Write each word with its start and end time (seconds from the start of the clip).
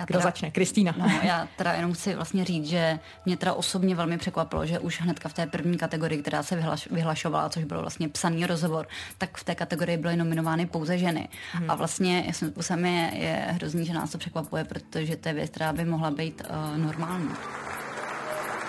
Já 0.00 0.04
Kdo 0.04 0.18
teda, 0.18 0.22
začne? 0.22 0.50
Kristýna. 0.50 0.94
No, 0.98 1.20
já 1.22 1.48
teda 1.56 1.72
jenom 1.72 1.92
chci 1.92 2.14
vlastně 2.14 2.44
říct, 2.44 2.66
že 2.66 2.98
mě 3.24 3.36
teda 3.36 3.52
osobně 3.52 3.94
velmi 3.94 4.18
překvapilo, 4.18 4.66
že 4.66 4.78
už 4.78 5.00
hnedka 5.00 5.28
v 5.28 5.32
té 5.32 5.46
první 5.46 5.78
kategorii, 5.78 6.22
která 6.22 6.42
se 6.42 6.56
vyhlaš, 6.56 6.88
vyhlašovala, 6.90 7.48
což 7.48 7.64
byl 7.64 7.80
vlastně 7.80 8.08
psaný 8.08 8.46
rozhovor, 8.46 8.88
tak 9.18 9.36
v 9.36 9.44
té 9.44 9.54
kategorii 9.54 9.96
byly 9.96 10.16
nominovány 10.16 10.66
pouze 10.66 10.98
ženy. 10.98 11.28
Hmm. 11.52 11.70
A 11.70 11.74
vlastně 11.74 12.24
jsem 12.32 12.50
způsobem 12.50 12.86
je, 12.86 13.10
je 13.14 13.46
hrozný, 13.50 13.86
že 13.86 13.92
nás 13.92 14.10
to 14.10 14.18
překvapuje, 14.18 14.64
protože 14.64 15.16
to 15.16 15.28
je 15.28 15.34
věc, 15.34 15.50
která 15.50 15.72
by 15.72 15.84
mohla 15.84 16.10
být 16.10 16.42
uh, 16.50 16.78
normální. 16.78 17.30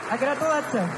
A 0.09 0.17
gratulace. 0.17 0.89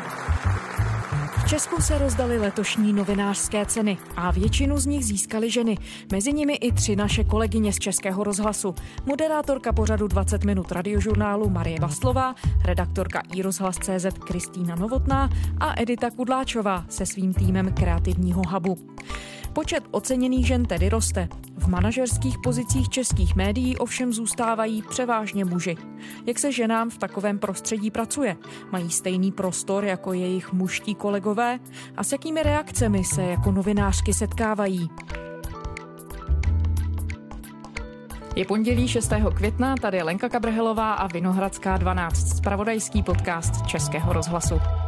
V 1.44 1.50
Česku 1.50 1.82
se 1.82 1.98
rozdaly 1.98 2.38
letošní 2.38 2.94
novinářské 2.94 3.66
ceny 3.66 3.98
a 4.16 4.32
většinu 4.32 4.78
z 4.78 4.86
nich 4.86 5.06
získaly 5.06 5.52
ženy. 5.52 5.78
Mezi 6.12 6.34
nimi 6.34 6.54
i 6.54 6.72
tři 6.72 6.96
naše 6.96 7.24
kolegyně 7.24 7.74
z 7.74 7.80
Českého 7.80 8.24
rozhlasu. 8.24 8.76
Moderátorka 9.06 9.74
pořadu 9.74 10.08
20 10.08 10.44
minut 10.44 10.72
radiožurnálu 10.72 11.50
Marie 11.50 11.80
Vaslová, 11.80 12.36
redaktorka 12.66 13.22
i 13.36 13.42
rozhlas.cz 13.42 14.06
Kristýna 14.28 14.76
Novotná 14.76 15.30
a 15.60 15.82
Edita 15.82 16.10
Kudláčová 16.12 16.86
se 16.90 17.06
svým 17.06 17.34
týmem 17.34 17.74
kreativního 17.74 18.42
hubu. 18.50 18.78
Počet 19.54 19.84
oceněných 19.92 20.48
žen 20.48 20.66
tedy 20.66 20.90
roste. 20.90 21.28
V 21.58 21.68
manažerských 21.68 22.38
pozicích 22.44 22.90
českých 22.90 23.36
médií 23.36 23.78
ovšem 23.78 24.14
zůstávají 24.14 24.82
převážně 24.90 25.46
muži. 25.46 25.78
Jak 26.26 26.40
se 26.40 26.52
ženám 26.52 26.90
v 26.90 26.98
takovém 26.98 27.40
prostředí 27.40 27.92
pracuje? 27.92 28.36
Mají 28.72 28.90
stejný 28.90 29.32
prostor 29.32 29.86
jako 29.86 30.14
jejich 30.14 30.54
mužtí 30.54 30.96
kolegové? 30.96 31.60
A 31.98 32.04
s 32.04 32.12
jakými 32.12 32.44
reakcemi 32.44 33.04
se 33.04 33.24
jako 33.24 33.52
novinářky 33.52 34.14
setkávají? 34.14 34.90
Je 38.36 38.46
pondělí 38.46 38.88
6. 38.88 39.14
května, 39.36 39.76
tady 39.76 39.98
je 39.98 40.04
Lenka 40.04 40.30
Kabrhelová 40.30 40.94
a 40.94 41.08
Vinohradská 41.08 41.78
12, 41.78 42.38
spravodajský 42.38 43.04
podcast 43.04 43.66
Českého 43.68 44.14
rozhlasu. 44.14 44.83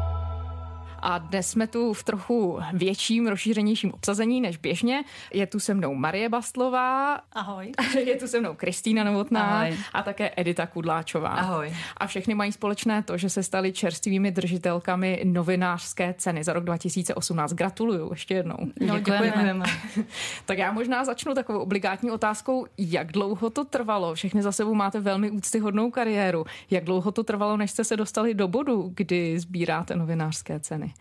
A 1.08 1.18
dnes 1.18 1.50
jsme 1.50 1.68
tu 1.68 1.94
v 1.94 2.04
trochu 2.04 2.60
větším, 2.74 3.28
rozšířenějším 3.28 3.94
obsazení 3.94 4.42
než 4.42 4.58
běžně. 4.58 5.04
Je 5.34 5.48
tu 5.48 5.60
se 5.60 5.74
mnou 5.74 5.96
Marie 5.96 6.30
Bastlová. 6.30 7.14
Ahoj. 7.34 7.72
Je 8.06 8.16
tu 8.16 8.28
se 8.28 8.40
mnou 8.40 8.54
Kristýna 8.54 9.04
Novotná 9.04 9.42
Ahoj. 9.42 9.78
a 9.94 10.04
také 10.04 10.32
Edita 10.36 10.68
Kudláčová. 10.68 11.30
Ahoj. 11.30 11.74
A 11.98 12.08
všechny 12.08 12.36
mají 12.36 12.52
společné 12.52 13.04
to, 13.04 13.18
že 13.18 13.30
se 13.30 13.44
stali 13.44 13.74
čerstvými 13.74 14.32
držitelkami 14.32 15.22
novinářské 15.24 16.16
ceny 16.18 16.44
za 16.44 16.54
rok 16.54 16.64
2018. 16.64 17.54
Gratuluju 17.54 18.10
ještě 18.12 18.34
jednou. 18.34 18.58
No, 18.80 18.98
děkujeme. 18.98 19.26
děkujeme. 19.26 19.66
tak 20.46 20.58
já 20.58 20.72
možná 20.72 21.06
začnu 21.06 21.34
takovou 21.34 21.60
obligátní 21.60 22.12
otázkou, 22.12 22.66
jak 22.78 23.12
dlouho 23.12 23.50
to 23.50 23.66
trvalo? 23.66 24.16
Všechny 24.16 24.42
za 24.42 24.52
sebou 24.52 24.74
máte 24.74 25.00
velmi 25.00 25.32
úctyhodnou 25.32 25.92
kariéru. 25.92 26.46
Jak 26.72 26.84
dlouho 26.84 27.12
to 27.12 27.24
trvalo, 27.24 27.58
než 27.58 27.72
jste 27.72 27.84
se 27.84 27.98
dostali 27.98 28.34
do 28.34 28.48
bodu, 28.48 28.92
kdy 28.96 29.40
sbíráte 29.40 29.96
novinářské 29.96 30.60
ceny? 30.60 30.95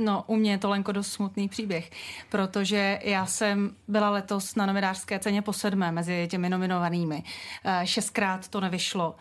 No, 0.00 0.24
u 0.26 0.36
mě 0.36 0.50
je 0.50 0.58
to 0.58 0.68
Lenko 0.68 0.92
dost 0.92 1.12
smutný 1.12 1.48
příběh, 1.48 1.90
protože 2.28 2.98
já 3.02 3.26
jsem 3.26 3.76
byla 3.88 4.10
letos 4.10 4.54
na 4.54 4.66
novinářské 4.66 5.18
ceně 5.18 5.42
po 5.42 5.52
sedmé 5.52 5.92
mezi 5.92 6.28
těmi 6.30 6.48
nominovanými. 6.48 7.22
Eh, 7.64 7.86
šestkrát 7.86 8.48
to 8.48 8.60
nevyšlo. 8.60 9.14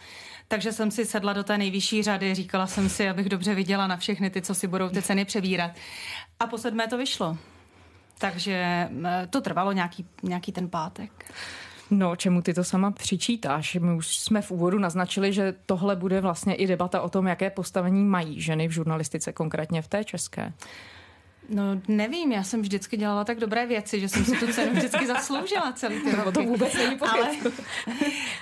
Takže 0.48 0.72
jsem 0.72 0.92
si 0.92 1.06
sedla 1.06 1.34
do 1.34 1.44
té 1.44 1.58
nejvyšší 1.58 2.04
řady, 2.04 2.36
říkala 2.36 2.68
jsem 2.68 2.90
si, 2.90 3.10
abych 3.10 3.30
dobře 3.30 3.56
viděla 3.56 3.88
na 3.88 3.98
všechny 3.98 4.30
ty, 4.30 4.42
co 4.42 4.56
si 4.56 4.68
budou 4.68 4.90
ty 4.90 5.02
ceny 5.02 5.26
přebírat. 5.26 5.72
A 6.40 6.48
po 6.48 6.58
sedmé 6.58 6.88
to 6.88 6.98
vyšlo. 6.98 7.38
Takže 8.18 8.90
eh, 9.06 9.28
to 9.30 9.42
trvalo 9.42 9.72
nějaký, 9.72 10.06
nějaký 10.24 10.52
ten 10.52 10.70
pátek. 10.70 11.34
No, 11.92 12.16
čemu 12.16 12.42
ty 12.42 12.54
to 12.54 12.64
sama 12.64 12.92
přičítáš? 12.92 13.76
My 13.76 13.94
už 13.94 14.18
jsme 14.18 14.42
v 14.42 14.52
úvodu 14.52 14.80
naznačili, 14.80 15.34
že 15.34 15.56
tohle 15.66 15.96
bude 15.96 16.22
vlastně 16.22 16.56
i 16.56 16.68
debata 16.68 17.02
o 17.02 17.10
tom, 17.10 17.28
jaké 17.28 17.50
postavení 17.50 18.06
mají 18.06 18.42
ženy 18.42 18.68
v 18.68 18.72
žurnalistice, 18.72 19.34
konkrétně 19.34 19.82
v 19.82 19.88
té 19.88 20.04
české. 20.04 20.54
No 21.50 21.64
nevím, 21.88 22.32
já 22.32 22.44
jsem 22.44 22.62
vždycky 22.62 22.98
dělala 22.98 23.24
tak 23.24 23.40
dobré 23.40 23.66
věci, 23.66 24.00
že 24.00 24.10
jsem 24.10 24.26
si 24.26 24.32
tu 24.32 24.54
cenu 24.54 24.74
vždycky 24.74 25.08
zasloužila 25.08 25.72
celý 25.72 26.02
ty 26.02 26.16
roky. 26.16 26.32
To 26.32 26.44
vůbec 26.44 26.74
není 26.74 27.00
Ale 27.00 27.30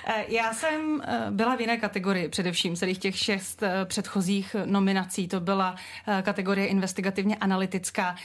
eh, 0.06 0.24
já 0.28 0.54
jsem 0.54 1.02
eh, 1.04 1.26
byla 1.30 1.56
v 1.56 1.60
jiné 1.60 1.76
kategorii, 1.76 2.28
především 2.28 2.76
celých 2.76 2.98
těch 2.98 3.18
šest 3.18 3.62
eh, 3.62 3.84
předchozích 3.84 4.56
nominací. 4.64 5.28
To 5.28 5.40
byla 5.40 5.74
kategorie 6.22 6.66
investigativně 6.66 7.36
analytická 7.36 8.16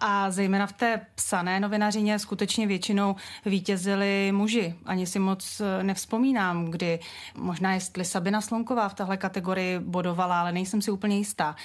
a 0.00 0.30
zejména 0.30 0.66
v 0.66 0.72
té 0.72 1.00
psané 1.14 1.60
novinařině 1.60 2.18
skutečně 2.18 2.66
většinou 2.66 3.16
vítězili 3.44 4.32
muži. 4.32 4.74
Ani 4.84 5.06
si 5.06 5.18
moc 5.18 5.62
nevzpomínám, 5.82 6.70
kdy 6.70 6.98
možná 7.36 7.74
jestli 7.74 8.04
Sabina 8.04 8.40
Slonková 8.40 8.88
v 8.88 8.94
téhle 8.94 9.16
kategorii 9.16 9.78
bodovala, 9.78 10.40
ale 10.40 10.52
nejsem 10.52 10.82
si 10.82 10.90
úplně 10.90 11.18
jistá. 11.18 11.56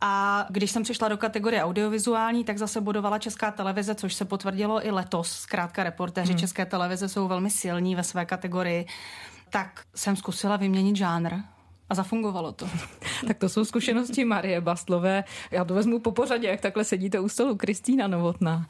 A 0.00 0.46
když 0.50 0.70
jsem 0.70 0.82
přišla 0.82 1.08
do 1.08 1.16
kategorie 1.16 1.64
audiovizuální, 1.98 2.44
tak 2.44 2.58
zase 2.58 2.80
bodovala 2.80 3.18
Česká 3.18 3.50
televize, 3.50 3.94
což 3.94 4.14
se 4.14 4.24
potvrdilo 4.24 4.86
i 4.86 4.90
letos. 4.90 5.30
Zkrátka 5.30 5.84
reportéři 5.84 6.32
hmm. 6.32 6.38
České 6.38 6.66
televize 6.66 7.08
jsou 7.08 7.28
velmi 7.28 7.50
silní 7.50 7.96
ve 7.96 8.02
své 8.02 8.26
kategorii. 8.26 8.86
Tak 9.50 9.84
jsem 9.94 10.16
zkusila 10.16 10.56
vyměnit 10.56 10.96
žánr 10.96 11.34
a 11.90 11.94
zafungovalo 11.94 12.52
to. 12.52 12.68
tak 13.26 13.38
to 13.38 13.48
jsou 13.48 13.64
zkušenosti 13.64 14.24
Marie 14.24 14.60
Bastlové. 14.60 15.24
Já 15.50 15.64
to 15.64 15.74
vezmu 15.74 15.98
po 15.98 16.12
pořadě, 16.12 16.48
jak 16.48 16.60
takhle 16.60 16.84
sedíte 16.84 17.20
u 17.20 17.28
stolu. 17.28 17.56
Kristýna 17.56 18.06
Novotná. 18.06 18.66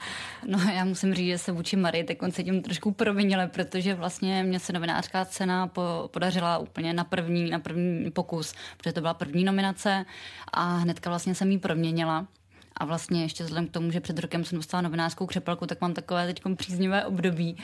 No 0.46 0.58
já 0.58 0.84
musím 0.84 1.14
říct, 1.14 1.26
že 1.26 1.38
se 1.38 1.52
vůči 1.52 1.76
Marie 1.76 2.04
teď 2.04 2.18
se 2.30 2.42
tím 2.42 2.62
trošku 2.62 2.92
provinile, 2.92 3.46
protože 3.48 3.94
vlastně 3.94 4.42
mě 4.42 4.60
se 4.60 4.72
novinářská 4.72 5.24
cena 5.24 5.66
po, 5.66 6.08
podařila 6.12 6.58
úplně 6.58 6.92
na 6.92 7.04
první, 7.04 7.50
na 7.50 7.58
první 7.58 8.10
pokus, 8.10 8.54
protože 8.76 8.92
to 8.92 9.00
byla 9.00 9.14
první 9.14 9.44
nominace 9.44 10.04
a 10.52 10.76
hnedka 10.76 11.10
vlastně 11.10 11.34
jsem 11.34 11.50
ji 11.50 11.58
proměnila. 11.58 12.26
A 12.78 12.84
vlastně 12.84 13.22
ještě 13.22 13.44
vzhledem 13.44 13.68
k 13.68 13.70
tomu, 13.70 13.90
že 13.90 14.00
před 14.00 14.18
rokem 14.18 14.44
jsem 14.44 14.58
dostala 14.58 14.80
novinářskou 14.80 15.26
křepelku, 15.26 15.66
tak 15.66 15.80
mám 15.80 15.94
takové 15.94 16.26
teď 16.26 16.42
příznivé 16.56 17.04
období. 17.04 17.56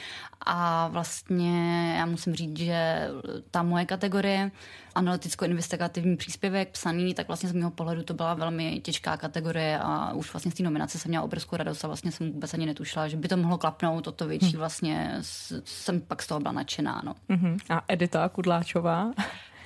A 0.46 0.88
vlastně 0.88 1.94
já 1.98 2.06
musím 2.06 2.34
říct, 2.34 2.58
že 2.58 3.08
ta 3.50 3.62
moje 3.62 3.84
kategorie, 3.84 4.50
analyticko-investigativní 4.94 6.16
příspěvek 6.16 6.68
psaný, 6.68 7.14
tak 7.14 7.26
vlastně 7.28 7.48
z 7.48 7.52
mého 7.52 7.70
pohledu 7.70 8.02
to 8.02 8.14
byla 8.14 8.34
velmi 8.34 8.80
těžká 8.80 9.16
kategorie 9.16 9.78
a 9.82 10.12
už 10.12 10.32
vlastně 10.32 10.50
z 10.50 10.54
té 10.54 10.62
nominace 10.62 10.98
jsem 10.98 11.08
měla 11.08 11.24
obrovskou 11.24 11.56
radost 11.56 11.84
a 11.84 11.86
vlastně 11.86 12.12
jsem 12.12 12.32
vůbec 12.32 12.54
ani 12.54 12.66
netušila, 12.66 13.08
že 13.08 13.16
by 13.16 13.28
to 13.28 13.36
mohlo 13.36 13.58
klapnout, 13.58 14.06
o 14.06 14.12
to 14.12 14.26
větší 14.26 14.52
hm. 14.54 14.58
vlastně 14.58 15.16
jsem 15.64 16.00
pak 16.00 16.22
z 16.22 16.26
toho 16.26 16.40
byla 16.40 16.52
nadšená. 16.52 17.02
No. 17.04 17.14
Uh-huh. 17.30 17.58
A 17.70 17.82
Edita 17.88 18.28
Kudláčová? 18.28 19.12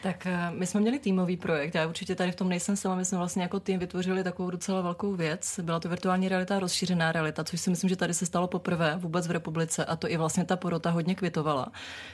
Tak 0.03 0.27
eh, 0.27 0.51
my 0.51 0.67
jsme 0.67 0.81
měli 0.81 0.99
týmový 0.99 1.37
projekt, 1.37 1.75
já 1.75 1.87
určitě 1.87 2.15
tady 2.15 2.33
v 2.33 2.37
tom 2.37 2.49
nejsem 2.49 2.77
sama, 2.77 2.95
my 2.95 3.05
jsme 3.05 3.19
vlastně 3.19 3.43
jako 3.43 3.61
tým 3.61 3.79
vytvořili 3.79 4.25
takovou 4.25 4.51
docela 4.51 4.81
velkou 4.81 5.13
věc. 5.13 5.61
Byla 5.63 5.81
to 5.81 5.89
virtuální 5.89 6.29
realita, 6.29 6.59
rozšířená 6.59 7.13
realita, 7.13 7.45
což 7.45 7.61
si 7.61 7.71
myslím, 7.71 7.91
že 7.91 7.97
tady 7.97 8.15
se 8.15 8.27
stalo 8.27 8.47
poprvé 8.47 8.95
vůbec 8.97 9.27
v 9.27 9.31
republice 9.31 9.85
a 9.85 9.97
to 9.97 10.11
i 10.11 10.17
vlastně 10.17 10.45
ta 10.45 10.57
porota 10.57 10.91
hodně 10.91 11.15
kvitovala, 11.15 11.67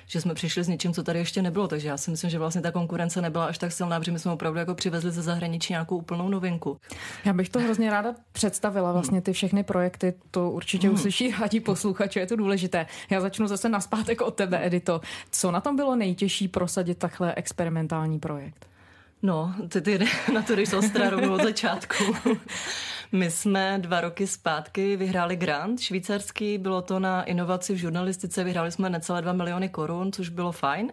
že 0.06 0.20
jsme 0.20 0.34
přišli 0.34 0.64
s 0.64 0.68
něčím, 0.68 0.92
co 0.92 1.02
tady 1.02 1.18
ještě 1.18 1.42
nebylo, 1.42 1.68
takže 1.68 1.88
já 1.88 1.96
si 1.96 2.10
myslím, 2.10 2.30
že 2.30 2.38
vlastně 2.38 2.62
ta 2.62 2.70
konkurence 2.72 3.22
nebyla 3.22 3.44
až 3.44 3.58
tak 3.58 3.72
silná, 3.72 3.98
protože 3.98 4.12
my 4.12 4.18
jsme 4.18 4.32
opravdu 4.32 4.58
jako 4.58 4.74
přivezli 4.74 5.10
ze 5.10 5.22
zahraničí 5.22 5.72
nějakou 5.72 5.96
úplnou 5.96 6.28
novinku. 6.28 6.78
Já 7.24 7.32
bych 7.32 7.48
to 7.48 7.60
hrozně 7.60 7.90
ráda 7.90 8.14
představila, 8.32 8.92
vlastně 8.92 9.20
ty 9.20 9.32
všechny 9.32 9.64
projekty, 9.64 10.14
to 10.30 10.50
určitě 10.50 10.86
hmm. 10.86 10.94
uslyší 10.94 11.30
hadí 11.30 11.60
posluchače, 11.60 12.20
je 12.20 12.26
to 12.26 12.36
důležité. 12.36 12.86
Já 13.10 13.20
začnu 13.20 13.46
zase 13.46 13.68
naspátek 13.68 14.20
od 14.20 14.34
tebe, 14.34 14.66
Edito. 14.66 15.00
Co 15.30 15.50
na 15.50 15.60
tom 15.60 15.76
bylo 15.76 15.96
nejtěžší 15.96 16.48
prosadit 16.48 16.98
takhle 16.98 17.34
experiment? 17.34 17.73
Experimentální 17.74 18.18
projekt? 18.18 18.66
No, 19.22 19.54
ty, 19.68 19.80
ty 19.80 19.98
na 20.32 20.42
to 20.42 20.54
jdeš 20.56 20.72
ostra 20.72 21.10
rovnou 21.10 21.34
od 21.34 21.42
začátku. 21.42 22.04
My 23.12 23.30
jsme 23.30 23.78
dva 23.78 24.00
roky 24.00 24.26
zpátky 24.26 24.96
vyhráli 24.96 25.36
grant 25.36 25.80
švýcarský, 25.80 26.58
bylo 26.58 26.82
to 26.82 26.98
na 26.98 27.22
inovaci 27.22 27.74
v 27.74 27.76
žurnalistice, 27.76 28.44
vyhráli 28.44 28.72
jsme 28.72 28.90
necelé 28.90 29.22
2 29.22 29.32
miliony 29.32 29.68
korun, 29.68 30.12
což 30.12 30.28
bylo 30.28 30.52
fajn. 30.52 30.92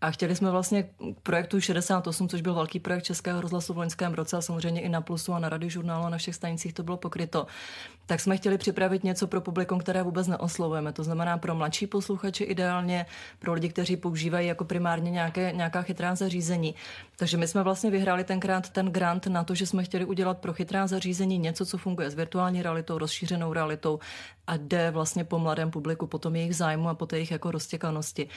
A 0.00 0.10
chtěli 0.10 0.36
jsme 0.36 0.50
vlastně 0.50 0.82
k 0.82 1.20
projektu 1.22 1.60
68, 1.60 2.28
což 2.28 2.40
byl 2.40 2.54
velký 2.54 2.80
projekt 2.80 3.02
Českého 3.02 3.40
rozhlasu 3.40 3.74
v 3.74 3.78
loňském 3.78 4.14
roce 4.14 4.36
a 4.36 4.40
samozřejmě 4.40 4.80
i 4.80 4.88
na 4.88 5.00
Plusu 5.00 5.32
a 5.32 5.38
na 5.38 5.48
radiožurnálu 5.48 6.04
a 6.04 6.10
na 6.10 6.18
všech 6.18 6.34
stanicích 6.34 6.72
to 6.72 6.82
bylo 6.82 6.96
pokryto. 6.96 7.46
Tak 8.06 8.20
jsme 8.20 8.36
chtěli 8.36 8.58
připravit 8.58 9.04
něco 9.04 9.26
pro 9.26 9.40
publikum, 9.40 9.78
které 9.78 10.02
vůbec 10.02 10.26
neoslovujeme. 10.26 10.92
To 10.92 11.04
znamená 11.04 11.38
pro 11.38 11.54
mladší 11.54 11.86
posluchače 11.86 12.44
ideálně, 12.44 13.06
pro 13.38 13.52
lidi, 13.52 13.68
kteří 13.68 13.96
používají 13.96 14.48
jako 14.48 14.64
primárně 14.64 15.10
nějaké, 15.10 15.52
nějaká 15.52 15.82
chytrá 15.82 16.14
zařízení. 16.14 16.74
Takže 17.20 17.36
my 17.36 17.48
jsme 17.48 17.62
vlastně 17.62 17.90
vyhráli 17.90 18.24
tenkrát 18.24 18.70
ten 18.70 18.86
grant 18.86 19.26
na 19.26 19.44
to, 19.44 19.54
že 19.54 19.66
jsme 19.66 19.84
chtěli 19.84 20.04
udělat 20.04 20.38
pro 20.38 20.52
chytrá 20.52 20.86
zařízení 20.86 21.38
něco, 21.38 21.66
co 21.66 21.78
funguje 21.78 22.10
s 22.10 22.14
virtuální 22.14 22.62
realitou, 22.62 22.98
rozšířenou 22.98 23.52
realitou 23.52 23.98
a 24.46 24.56
jde 24.56 24.90
vlastně 24.90 25.24
po 25.24 25.38
mladém 25.38 25.70
publiku, 25.70 26.06
po 26.06 26.18
tom 26.18 26.36
jejich 26.36 26.56
zájmu 26.56 26.88
a 26.88 26.94
po 26.94 27.06
té 27.06 27.16
jejich 27.16 27.30
jako 27.30 27.50
roztěkanosti. 27.50 28.28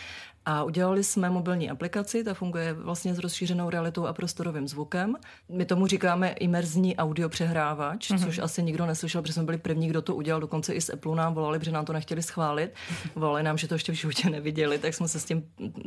A 0.46 0.64
udělali 0.64 1.04
jsme 1.04 1.30
mobilní 1.30 1.70
aplikaci, 1.70 2.24
ta 2.24 2.34
funguje 2.34 2.74
vlastně 2.74 3.16
s 3.16 3.20
rozšířenou 3.20 3.70
realitou 3.70 4.06
a 4.06 4.14
prostorovým 4.14 4.68
zvukem. 4.68 5.16
My 5.50 5.66
tomu 5.66 5.88
říkáme 5.88 6.30
imerzní 6.30 6.96
audio 6.96 7.30
přehrávač, 7.30 8.12
mm-hmm. 8.12 8.26
což 8.26 8.40
asi 8.40 8.64
nikdo 8.64 8.86
neslyšel, 8.86 9.22
protože 9.22 9.34
jsme 9.34 9.44
byli 9.44 9.58
první, 9.58 9.88
kdo 9.88 10.02
to 10.02 10.16
udělal. 10.16 10.42
Dokonce 10.42 10.74
i 10.74 10.82
z 10.82 10.90
Apple 10.90 11.16
nám 11.16 11.34
volali, 11.34 11.60
protože 11.60 11.72
nám 11.72 11.86
to 11.86 11.94
nechtěli 11.94 12.24
schválit. 12.24 12.74
Volali 13.16 13.44
nám, 13.44 13.58
že 13.58 13.68
to 13.68 13.76
ještě 13.76 13.92
v 13.92 13.96
životě 13.96 14.30
neviděli, 14.30 14.80
tak 14.80 14.94
jsme 14.94 15.08
se 15.08 15.20
s 15.20 15.26
tím 15.26 15.44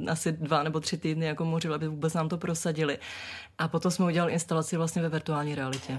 asi 0.09 0.33
dva 0.33 0.63
nebo 0.63 0.81
tři 0.81 0.99
týdny 0.99 1.27
jako 1.27 1.45
mořili, 1.45 1.75
aby 1.75 1.89
vůbec 1.89 2.15
nám 2.15 2.29
to 2.29 2.39
prosadili. 2.39 2.86
A 3.59 3.69
potom 3.69 3.91
jsme 3.91 4.05
udělali 4.05 4.33
instalaci 4.33 4.77
vlastně 4.77 5.03
ve 5.03 5.09
virtuální 5.09 5.55
realitě. 5.55 5.99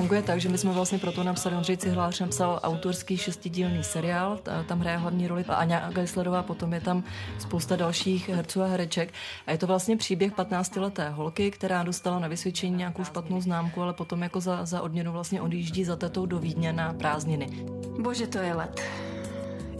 Funguje 0.00 0.22
tak, 0.22 0.40
že 0.40 0.48
my 0.48 0.58
jsme 0.58 0.72
vlastně 0.72 0.98
proto 0.98 1.24
napsali, 1.24 1.56
Ondřej 1.56 1.76
Cihlář 1.76 2.20
napsal 2.20 2.60
autorský 2.62 3.16
šestidílný 3.16 3.84
seriál, 3.84 4.38
tam 4.66 4.80
hraje 4.80 4.96
hlavní 4.96 5.26
roli 5.26 5.44
Aňa 5.44 5.90
Geislerová, 5.90 6.42
potom 6.42 6.72
je 6.72 6.80
tam 6.80 7.04
spousta 7.38 7.76
dalších 7.76 8.28
herců 8.28 8.62
a 8.62 8.66
hereček. 8.66 9.12
A 9.46 9.52
je 9.52 9.58
to 9.58 9.66
vlastně 9.66 9.96
příběh 9.96 10.32
15-leté 10.32 11.10
holky, 11.10 11.50
která 11.50 11.82
dostala 11.82 12.18
na 12.18 12.28
vysvědčení 12.28 12.76
nějakou 12.76 13.04
špatnou 13.04 13.40
známku, 13.40 13.82
ale 13.82 13.92
potom 13.92 14.22
jako 14.22 14.40
za, 14.40 14.64
za 14.64 14.82
odměnu 14.82 15.12
vlastně 15.12 15.40
odjíždí 15.40 15.84
za 15.84 15.96
tetou 15.96 16.26
do 16.26 16.38
Vídně 16.38 16.72
na 16.72 16.92
prázdniny. 16.92 17.48
Bože, 17.98 18.26
to 18.26 18.38
je 18.38 18.54
let. 18.54 18.80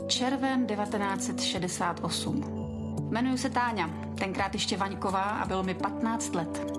Červen 0.07 0.67
1968. 0.67 2.45
Jmenuji 3.11 3.39
se 3.39 3.51
Táňa, 3.51 3.91
tenkrát 4.19 4.55
ještě 4.55 4.77
Vaňková 4.77 5.23
a 5.23 5.47
bylo 5.47 5.63
mi 5.63 5.75
15 5.75 6.35
let. 6.35 6.73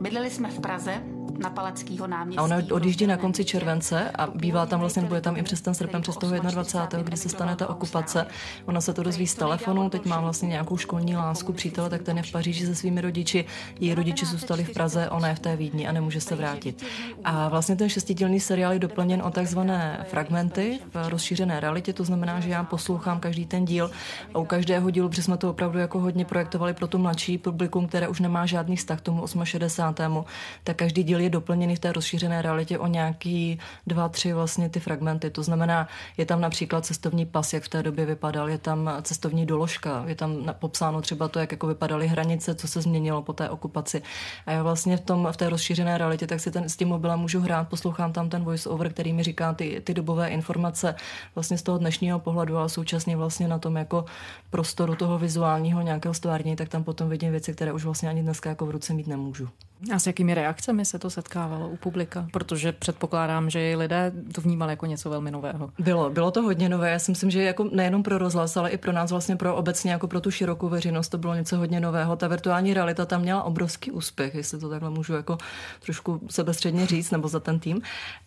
Bydleli 0.00 0.30
jsme 0.30 0.50
v 0.50 0.60
Praze, 0.60 1.15
na 1.38 1.50
Palackého 1.50 2.06
náměstí. 2.06 2.38
A 2.38 2.42
ona 2.42 2.56
odjíždí 2.72 3.06
na 3.06 3.16
konci 3.16 3.44
července 3.44 4.10
a 4.10 4.26
bývá 4.26 4.66
tam 4.66 4.80
vlastně, 4.80 5.02
bude 5.02 5.20
tam 5.20 5.36
i 5.36 5.42
přes 5.42 5.60
ten 5.60 5.74
srpen, 5.74 6.02
přes 6.02 6.16
toho 6.16 6.40
21. 6.40 7.02
kdy 7.02 7.16
se 7.16 7.28
stane 7.28 7.56
ta 7.56 7.70
okupace. 7.70 8.26
Ona 8.66 8.80
se 8.80 8.94
to 8.94 9.02
dozví 9.02 9.26
z 9.26 9.34
telefonu, 9.34 9.90
teď 9.90 10.04
má 10.04 10.20
vlastně 10.20 10.48
nějakou 10.48 10.76
školní 10.76 11.16
lásku 11.16 11.52
přítele, 11.52 11.90
tak 11.90 12.02
ten 12.02 12.16
je 12.16 12.22
v 12.22 12.32
Paříži 12.32 12.66
se 12.66 12.74
svými 12.74 13.00
rodiči. 13.00 13.44
Její 13.80 13.94
rodiče 13.94 14.26
zůstali 14.26 14.64
v 14.64 14.72
Praze, 14.72 15.10
ona 15.10 15.28
je 15.28 15.34
v 15.34 15.38
té 15.38 15.56
Vídni 15.56 15.88
a 15.88 15.92
nemůže 15.92 16.20
se 16.20 16.36
vrátit. 16.36 16.84
A 17.24 17.48
vlastně 17.48 17.76
ten 17.76 17.88
šestidílný 17.88 18.40
seriál 18.40 18.72
je 18.72 18.78
doplněn 18.78 19.22
o 19.22 19.30
takzvané 19.30 20.06
fragmenty 20.10 20.78
v 20.94 21.08
rozšířené 21.08 21.60
realitě, 21.60 21.92
to 21.92 22.04
znamená, 22.04 22.40
že 22.40 22.48
já 22.50 22.64
poslouchám 22.64 23.20
každý 23.20 23.46
ten 23.46 23.64
díl 23.64 23.90
a 24.34 24.38
u 24.38 24.44
každého 24.44 24.90
dílu, 24.90 25.08
protože 25.08 25.22
jsme 25.22 25.36
to 25.36 25.50
opravdu 25.50 25.78
jako 25.78 26.00
hodně 26.00 26.24
projektovali 26.24 26.74
pro 26.74 26.86
tu 26.86 26.98
mladší 26.98 27.38
publikum, 27.38 27.86
které 27.88 28.08
už 28.08 28.20
nemá 28.20 28.46
žádný 28.46 28.76
vztah 28.76 28.98
k 28.98 29.00
tomu 29.00 29.24
68. 29.44 30.24
tak 30.64 30.76
každý 30.76 31.02
díl 31.02 31.20
je 31.20 31.25
doplněny 31.30 31.76
v 31.76 31.78
té 31.78 31.92
rozšířené 31.92 32.42
realitě 32.42 32.78
o 32.78 32.86
nějaký 32.86 33.58
dva, 33.86 34.08
tři 34.08 34.32
vlastně 34.32 34.68
ty 34.68 34.80
fragmenty. 34.80 35.30
To 35.30 35.42
znamená, 35.42 35.88
je 36.16 36.26
tam 36.26 36.40
například 36.40 36.84
cestovní 36.84 37.26
pas, 37.26 37.52
jak 37.52 37.62
v 37.62 37.68
té 37.68 37.82
době 37.82 38.06
vypadal, 38.06 38.48
je 38.48 38.58
tam 38.58 38.90
cestovní 39.02 39.46
doložka, 39.46 40.04
je 40.06 40.14
tam 40.14 40.54
popsáno 40.58 41.00
třeba 41.02 41.28
to, 41.28 41.38
jak 41.38 41.52
jako 41.52 41.66
vypadaly 41.66 42.08
hranice, 42.08 42.54
co 42.54 42.68
se 42.68 42.80
změnilo 42.80 43.22
po 43.22 43.32
té 43.32 43.50
okupaci. 43.50 44.02
A 44.46 44.52
já 44.52 44.62
vlastně 44.62 44.96
v, 44.96 45.00
tom, 45.00 45.28
v 45.32 45.36
té 45.36 45.48
rozšířené 45.48 45.98
realitě 45.98 46.26
tak 46.26 46.40
si 46.40 46.50
ten, 46.50 46.68
s 46.68 46.76
tím 46.76 46.88
mobilem 46.88 47.20
můžu 47.20 47.40
hrát, 47.40 47.68
poslouchám 47.68 48.12
tam 48.12 48.28
ten 48.28 48.44
voice 48.44 48.68
over, 48.68 48.92
který 48.92 49.12
mi 49.12 49.22
říká 49.22 49.52
ty, 49.52 49.80
ty 49.84 49.94
dobové 49.94 50.28
informace 50.28 50.94
vlastně 51.34 51.58
z 51.58 51.62
toho 51.62 51.78
dnešního 51.78 52.18
pohledu, 52.18 52.56
ale 52.56 52.68
současně 52.68 53.16
vlastně 53.16 53.48
na 53.48 53.58
tom 53.58 53.76
jako 53.76 54.04
prostoru 54.50 54.94
toho 54.94 55.18
vizuálního 55.18 55.82
nějakého 55.82 56.14
stvárnění, 56.14 56.56
tak 56.56 56.68
tam 56.68 56.84
potom 56.84 57.08
vidím 57.08 57.30
věci, 57.30 57.52
které 57.52 57.72
už 57.72 57.84
vlastně 57.84 58.08
ani 58.08 58.22
dneska 58.22 58.48
jako 58.50 58.66
v 58.66 58.70
ruce 58.70 58.94
mít 58.94 59.06
nemůžu. 59.06 59.48
A 59.94 59.98
s 59.98 60.06
jakými 60.06 60.34
reakcemi 60.34 60.84
se 60.84 60.98
to 60.98 61.10
setkávalo 61.10 61.68
u 61.68 61.76
publika? 61.76 62.26
Protože 62.32 62.72
předpokládám, 62.72 63.50
že 63.50 63.74
lidé 63.76 64.12
to 64.34 64.40
vnímali 64.40 64.72
jako 64.72 64.86
něco 64.86 65.10
velmi 65.10 65.30
nového. 65.30 65.70
Bylo, 65.78 66.10
bylo 66.10 66.30
to 66.30 66.42
hodně 66.42 66.68
nové. 66.68 66.90
Já 66.90 66.98
si 66.98 67.10
myslím, 67.10 67.30
že 67.30 67.42
jako 67.42 67.68
nejenom 67.72 68.02
pro 68.02 68.18
rozhlas, 68.18 68.56
ale 68.56 68.70
i 68.70 68.76
pro 68.76 68.92
nás 68.92 69.10
vlastně 69.10 69.36
pro 69.36 69.56
obecně 69.56 69.92
jako 69.92 70.08
pro 70.08 70.20
tu 70.20 70.30
širokou 70.30 70.68
veřejnost 70.68 71.08
to 71.08 71.18
bylo 71.18 71.34
něco 71.34 71.56
hodně 71.56 71.80
nového. 71.80 72.16
Ta 72.16 72.28
virtuální 72.28 72.74
realita 72.74 73.06
tam 73.06 73.20
měla 73.22 73.42
obrovský 73.42 73.90
úspěch, 73.90 74.34
jestli 74.34 74.58
to 74.58 74.68
takhle 74.68 74.90
můžu 74.90 75.12
jako 75.12 75.38
trošku 75.80 76.20
sebestředně 76.30 76.86
říct, 76.86 77.10
nebo 77.10 77.28
za 77.28 77.40
ten 77.40 77.60
tým. 77.60 77.82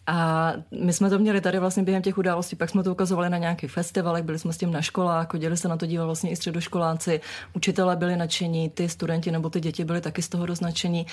A 0.07 0.54
my 0.81 0.94
jsme 0.94 1.10
to 1.10 1.19
měli 1.19 1.42
tady 1.42 1.60
vlastně 1.60 1.84
během 1.84 2.01
těch 2.01 2.18
událostí, 2.18 2.56
pak 2.56 2.69
jsme 2.69 2.84
to 2.84 2.92
ukazovali 2.92 3.30
na 3.30 3.38
nějakých 3.38 3.72
festivalech, 3.72 4.24
byli 4.24 4.40
jsme 4.40 4.54
s 4.54 4.57
tím 4.57 4.72
na 4.72 4.81
školách, 4.81 5.28
chodili 5.31 5.57
se 5.57 5.68
na 5.68 5.78
to 5.78 5.86
dívat 5.86 6.06
vlastně 6.06 6.30
i 6.30 6.36
středoškoláci, 6.36 7.22
učitelé 7.54 7.96
byli 7.96 8.18
nadšení, 8.18 8.69
ty 8.69 8.90
studenti 8.90 9.31
nebo 9.31 9.50
ty 9.50 9.60
děti 9.60 9.86
byli 9.86 10.01
taky 10.01 10.22
z 10.22 10.30
toho 10.30 10.46
doznačení. 10.46 11.06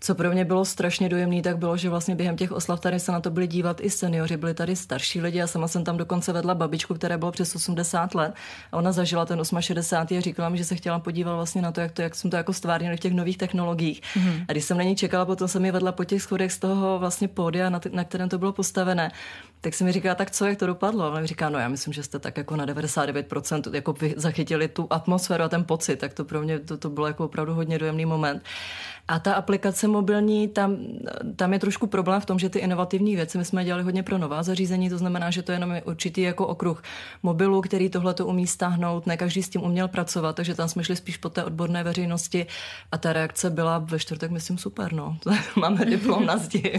Co 0.00 0.14
pro 0.14 0.32
mě 0.32 0.44
bylo 0.44 0.64
strašně 0.64 1.08
dojemné, 1.08 1.42
tak 1.42 1.58
bylo, 1.58 1.76
že 1.76 1.90
vlastně 1.90 2.14
během 2.14 2.36
těch 2.36 2.52
oslav 2.52 2.80
tady 2.80 3.00
se 3.00 3.12
na 3.12 3.20
to 3.20 3.30
byli 3.30 3.46
dívat 3.46 3.80
i 3.80 3.90
seniori, 3.90 4.36
byli 4.36 4.54
tady 4.54 4.76
starší 4.76 5.20
lidi. 5.20 5.38
Já 5.38 5.46
sama 5.46 5.68
jsem 5.68 5.84
tam 5.84 5.96
dokonce 5.96 6.32
vedla 6.32 6.54
babičku, 6.54 6.94
která 6.94 7.18
byla 7.18 7.30
přes 7.30 7.56
80 7.56 8.14
let 8.14 8.34
a 8.72 8.76
ona 8.76 8.92
zažila 8.92 9.26
ten 9.26 9.40
68. 9.60 10.16
a 10.18 10.20
říkala 10.20 10.48
mi, 10.48 10.58
že 10.58 10.64
se 10.64 10.76
chtěla 10.76 10.98
podívat 10.98 11.34
vlastně 11.34 11.62
na 11.62 11.72
to, 11.72 11.80
jak, 11.80 11.92
to, 11.92 12.02
jak 12.02 12.14
jsme 12.14 12.30
to 12.30 12.36
jako 12.36 12.52
stvárnili 12.52 12.96
v 12.96 13.00
těch 13.00 13.12
nových 13.12 13.38
technologiích. 13.38 14.02
Mm-hmm. 14.02 14.44
A 14.48 14.52
když 14.52 14.64
jsem 14.64 14.76
na 14.76 14.82
ní 14.82 14.96
čekala, 14.96 15.24
potom 15.24 15.48
jsem 15.48 15.62
mi 15.62 15.72
vedla 15.72 15.92
po 15.92 16.04
těch 16.04 16.22
schodech 16.22 16.52
z 16.52 16.58
toho 16.58 16.98
vlastně 16.98 17.28
pódia, 17.28 17.70
na, 17.70 17.80
t- 17.80 17.90
na 17.92 18.04
kterém 18.04 18.28
to 18.28 18.38
bylo 18.38 18.52
postavené, 18.52 19.12
tak 19.60 19.74
se 19.74 19.84
mi 19.84 19.92
říká, 19.92 20.14
tak 20.14 20.30
co, 20.30 20.46
jak 20.46 20.58
to 20.58 20.66
dopadlo? 20.66 21.04
A 21.04 21.10
on 21.10 21.20
mi 21.20 21.26
říká, 21.26 21.48
no 21.48 21.58
já 21.58 21.68
myslím, 21.68 21.92
že 21.92 22.02
jste 22.02 22.18
tak 22.18 22.36
jako 22.36 22.56
na 22.56 22.66
99% 22.66 23.74
jako 23.74 23.94
zachytili 24.16 24.68
tu 24.68 24.86
atmosféru 24.90 25.44
a 25.44 25.48
ten 25.48 25.64
pocit, 25.64 25.96
tak 25.96 26.14
to 26.14 26.24
pro 26.24 26.42
mě 26.42 26.58
to, 26.58 26.76
to 26.76 26.90
bylo 26.90 27.06
jako 27.06 27.24
opravdu 27.24 27.54
hodně 27.54 27.78
dojemný 27.78 28.06
moment. 28.06 28.42
A 29.08 29.18
ta 29.18 29.34
aplikace 29.34 29.71
mobilní, 29.88 30.48
tam, 30.48 30.76
tam 31.36 31.52
je 31.52 31.58
trošku 31.58 31.86
problém 31.86 32.20
v 32.20 32.26
tom, 32.26 32.38
že 32.38 32.48
ty 32.48 32.58
inovativní 32.58 33.16
věci 33.16 33.38
my 33.38 33.44
jsme 33.44 33.64
dělali 33.64 33.82
hodně 33.82 34.02
pro 34.02 34.18
nová 34.18 34.42
zařízení, 34.42 34.90
to 34.90 34.98
znamená, 34.98 35.30
že 35.30 35.42
to 35.42 35.52
je 35.52 35.56
jenom 35.56 35.76
určitý 35.84 36.20
jako 36.22 36.46
okruh 36.46 36.82
mobilu, 37.22 37.60
který 37.60 37.88
tohle 37.88 38.14
to 38.14 38.26
umí 38.26 38.46
stáhnout, 38.46 39.06
ne 39.06 39.16
každý 39.16 39.42
s 39.42 39.48
tím 39.48 39.62
uměl 39.62 39.88
pracovat, 39.88 40.36
takže 40.36 40.54
tam 40.54 40.68
jsme 40.68 40.84
šli 40.84 40.96
spíš 40.96 41.16
po 41.16 41.28
té 41.28 41.44
odborné 41.44 41.84
veřejnosti 41.84 42.46
a 42.92 42.98
ta 42.98 43.12
reakce 43.12 43.50
byla 43.50 43.78
ve 43.78 43.98
čtvrtek, 43.98 44.30
myslím, 44.30 44.58
super, 44.58 44.92
no. 44.92 45.16
Máme 45.56 45.84
diplom 45.84 46.26
na 46.26 46.36
zdi. 46.36 46.78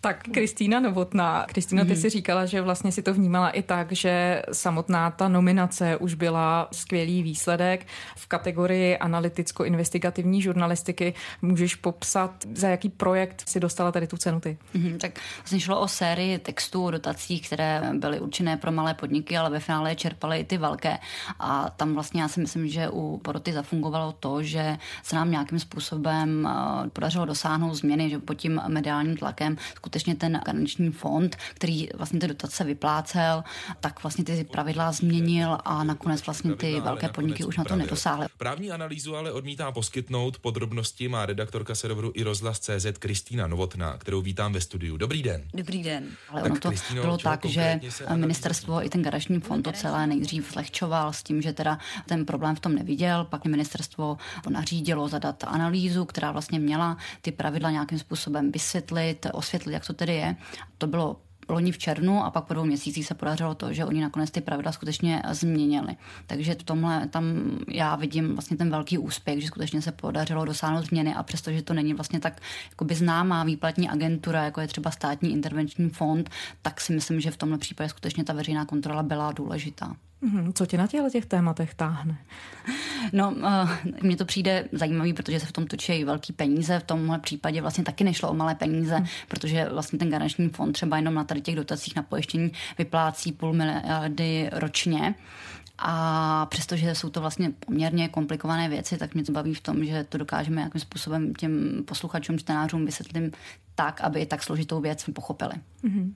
Tak 0.00 0.22
Kristýna 0.22 0.80
Novotná. 0.80 1.46
Kristýna, 1.48 1.84
ty 1.84 1.92
mm-hmm. 1.92 2.00
si 2.00 2.10
říkala, 2.10 2.46
že 2.46 2.60
vlastně 2.60 2.92
si 2.92 3.02
to 3.02 3.14
vnímala 3.14 3.50
i 3.50 3.62
tak, 3.62 3.92
že 3.92 4.42
samotná 4.52 5.10
ta 5.10 5.28
nominace 5.28 5.96
už 5.96 6.14
byla 6.14 6.68
skvělý 6.72 7.22
výsledek. 7.22 7.86
V 8.16 8.26
kategorii 8.26 8.98
analyticko-investigativní 8.98 10.42
žurnalistiky 10.42 11.14
můžeš 11.42 11.74
popsat, 11.74 12.30
za 12.54 12.68
jaký 12.68 12.88
projekt 12.88 13.42
si 13.48 13.60
dostala 13.60 13.92
tady 13.92 14.06
tu 14.06 14.16
cenu 14.16 14.40
ty? 14.40 14.58
Mm-hmm, 14.74 14.98
tak 14.98 15.20
vlastně 15.38 15.60
šlo 15.60 15.80
o 15.80 15.88
sérii 15.88 16.38
textů 16.38 16.84
o 16.84 16.90
dotacích, 16.90 17.46
které 17.46 17.82
byly 17.92 18.20
určené 18.20 18.56
pro 18.56 18.72
malé 18.72 18.94
podniky, 18.94 19.36
ale 19.36 19.50
ve 19.50 19.60
finále 19.60 19.96
čerpaly 19.96 20.38
i 20.38 20.44
ty 20.44 20.58
velké. 20.58 20.98
A 21.38 21.70
tam 21.70 21.94
vlastně 21.94 22.22
já 22.22 22.28
si 22.28 22.40
myslím, 22.40 22.68
že 22.68 22.88
u 22.88 23.18
poroty 23.18 23.52
zafungovalo 23.52 24.12
to, 24.12 24.42
že 24.42 24.76
se 25.02 25.16
nám 25.16 25.30
nějakým 25.30 25.58
způsobem 25.58 26.48
eh, 26.48 26.90
podařilo 26.90 27.24
dosáhnout 27.24 27.74
změny, 27.74 28.10
že 28.10 28.18
pod 28.18 28.34
tím 28.34 28.60
mediálním 28.68 29.16
tlakem 29.16 29.56
skutečně 29.88 30.14
ten 30.14 30.40
garanční 30.44 30.90
fond, 30.90 31.36
který 31.54 31.88
vlastně 31.94 32.20
ty 32.20 32.28
dotace 32.28 32.64
vyplácel, 32.64 33.44
tak 33.80 34.02
vlastně 34.02 34.24
ty 34.24 34.44
pravidla 34.44 34.92
změnil 34.92 35.58
a 35.64 35.84
nakonec 35.84 36.26
vlastně 36.26 36.54
ty 36.54 36.80
velké 36.80 37.08
podniky 37.08 37.44
už 37.44 37.56
na 37.56 37.64
to 37.64 37.76
nedosáhly. 37.76 38.26
Právní 38.38 38.70
analýzu 38.70 39.16
ale 39.16 39.32
odmítá 39.32 39.72
poskytnout. 39.72 40.38
Podrobnosti 40.38 41.08
má 41.08 41.26
redaktorka 41.26 41.74
serveru 41.74 42.12
i 42.14 42.22
rozhlas.cz 42.22 42.86
Kristýna 42.98 43.46
Novotná, 43.46 43.96
kterou 43.96 44.20
vítám 44.20 44.52
ve 44.52 44.60
studiu. 44.60 44.96
Dobrý 44.96 45.22
den. 45.22 45.44
Dobrý 45.54 45.82
den. 45.82 46.04
Ale 46.28 46.42
tak 46.42 46.50
ono 46.50 46.60
to 46.60 46.68
Kristýno, 46.68 47.02
bylo 47.02 47.18
tak, 47.18 47.44
že 47.44 47.80
ministerstvo 48.14 48.86
i 48.86 48.88
ten 48.88 49.02
garanční 49.02 49.40
fond 49.40 49.62
to 49.62 49.72
celé 49.72 50.06
nejdřív 50.06 50.52
zlehčoval 50.52 51.12
s 51.12 51.22
tím, 51.22 51.42
že 51.42 51.52
teda 51.52 51.78
ten 52.06 52.26
problém 52.26 52.56
v 52.56 52.60
tom 52.60 52.74
neviděl, 52.74 53.24
pak 53.24 53.44
ministerstvo 53.44 54.18
nařídilo 54.48 55.08
zadat 55.08 55.44
analýzu, 55.46 56.04
která 56.04 56.32
vlastně 56.32 56.58
měla 56.58 56.96
ty 57.22 57.32
pravidla 57.32 57.70
nějakým 57.70 57.98
způsobem 57.98 58.52
vysvětlit, 58.52 59.26
osvětlit, 59.32 59.77
jak 59.78 59.86
to 59.86 59.92
tedy 59.92 60.14
je. 60.14 60.36
To 60.78 60.86
bylo 60.86 61.16
loni 61.48 61.72
v 61.72 61.78
červnu 61.78 62.24
a 62.24 62.30
pak 62.30 62.44
po 62.44 62.54
dvou 62.54 62.64
měsících 62.64 63.06
se 63.06 63.14
podařilo 63.14 63.54
to, 63.54 63.72
že 63.72 63.84
oni 63.84 64.00
nakonec 64.00 64.30
ty 64.30 64.40
pravidla 64.40 64.72
skutečně 64.72 65.22
změnili. 65.30 65.96
Takže 66.26 66.54
v 66.54 66.62
tomhle 66.62 67.06
tam 67.08 67.24
já 67.68 67.96
vidím 67.96 68.32
vlastně 68.32 68.56
ten 68.56 68.70
velký 68.70 68.98
úspěch, 68.98 69.40
že 69.40 69.46
skutečně 69.46 69.82
se 69.82 69.92
podařilo 69.92 70.44
dosáhnout 70.44 70.86
změny 70.86 71.14
a 71.14 71.22
přestože 71.22 71.62
to 71.62 71.74
není 71.74 71.94
vlastně 71.94 72.20
tak 72.20 72.40
jakoby 72.70 72.94
známá 72.94 73.44
výplatní 73.44 73.88
agentura, 73.88 74.44
jako 74.44 74.60
je 74.60 74.66
třeba 74.66 74.90
státní 74.90 75.32
intervenční 75.32 75.88
fond, 75.88 76.30
tak 76.62 76.80
si 76.80 76.92
myslím, 76.92 77.20
že 77.20 77.30
v 77.30 77.36
tomhle 77.36 77.58
případě 77.58 77.88
skutečně 77.88 78.24
ta 78.24 78.32
veřejná 78.32 78.64
kontrola 78.64 79.02
byla 79.02 79.32
důležitá. 79.32 79.96
Mhm, 80.20 80.52
co 80.52 80.66
tě 80.66 80.78
na 80.78 80.86
těchto 80.86 81.10
těch 81.10 81.26
tématech 81.26 81.74
táhne? 81.74 82.18
No, 83.12 83.30
uh, 83.30 83.70
mně 84.02 84.16
to 84.16 84.24
přijde 84.24 84.68
zajímavý, 84.72 85.12
protože 85.12 85.40
se 85.40 85.46
v 85.46 85.52
tom 85.52 85.66
točí 85.66 86.04
velký 86.04 86.32
peníze. 86.32 86.78
V 86.78 86.82
tomhle 86.82 87.18
případě 87.18 87.60
vlastně 87.60 87.84
taky 87.84 88.04
nešlo 88.04 88.30
o 88.30 88.34
malé 88.34 88.54
peníze, 88.54 88.96
hmm. 88.96 89.06
protože 89.28 89.68
vlastně 89.72 89.98
ten 89.98 90.10
garanční 90.10 90.48
fond 90.48 90.72
třeba 90.72 90.96
jenom 90.96 91.14
na 91.14 91.24
tady 91.24 91.40
těch 91.40 91.56
dotacích 91.56 91.96
na 91.96 92.02
pojištění 92.02 92.52
vyplácí 92.78 93.32
půl 93.32 93.52
miliardy 93.52 94.50
ročně 94.52 95.14
A 95.78 96.46
přestože 96.46 96.94
jsou 96.94 97.10
to 97.10 97.20
vlastně 97.20 97.50
poměrně 97.66 98.08
komplikované 98.08 98.68
věci, 98.68 98.98
tak 98.98 99.14
mě 99.14 99.24
to 99.24 99.32
baví 99.32 99.54
v 99.54 99.60
tom, 99.60 99.84
že 99.84 100.04
to 100.04 100.18
dokážeme 100.18 100.56
nějakým 100.56 100.80
způsobem 100.80 101.34
těm 101.34 101.82
posluchačům, 101.86 102.38
čtenářům 102.38 102.86
vysvětlit 102.86 103.36
tak, 103.74 104.00
aby 104.00 104.26
tak 104.26 104.42
složitou 104.42 104.80
věc 104.80 105.04
pochopili. 105.14 105.52
Mm-hmm. 105.84 106.12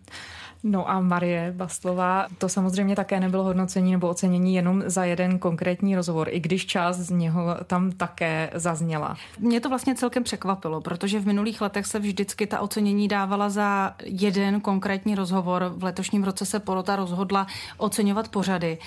No 0.63 0.91
a 0.91 1.01
Marie 1.01 1.53
Bastlová, 1.57 2.27
to 2.39 2.49
samozřejmě 2.49 2.97
také 2.97 3.21
nebylo 3.21 3.45
hodnocení 3.45 3.93
nebo 3.93 4.09
ocenění 4.09 4.55
jenom 4.55 4.83
za 4.87 5.05
jeden 5.05 5.39
konkrétní 5.39 5.97
rozhovor, 5.97 6.29
i 6.31 6.41
když 6.41 6.67
část 6.67 6.97
z 6.97 7.11
něho 7.11 7.57
tam 7.67 7.93
také 7.93 8.51
zazněla. 8.55 9.17
Mě 9.39 9.61
to 9.61 9.69
vlastně 9.69 9.95
celkem 9.95 10.25
překvapilo, 10.25 10.81
protože 10.81 11.21
v 11.21 11.27
minulých 11.27 11.61
letech 11.61 11.87
se 11.87 11.99
vždycky 11.99 12.47
ta 12.47 12.61
ocenění 12.61 13.09
dávala 13.09 13.51
za 13.51 13.95
jeden 14.05 14.61
konkrétní 14.61 15.15
rozhovor. 15.15 15.73
V 15.77 15.85
letošním 15.85 16.25
roce 16.25 16.47
se 16.47 16.61
porota 16.61 16.97
rozhodla 16.97 17.47
oceňovat 17.77 18.29
pořady. 18.29 18.79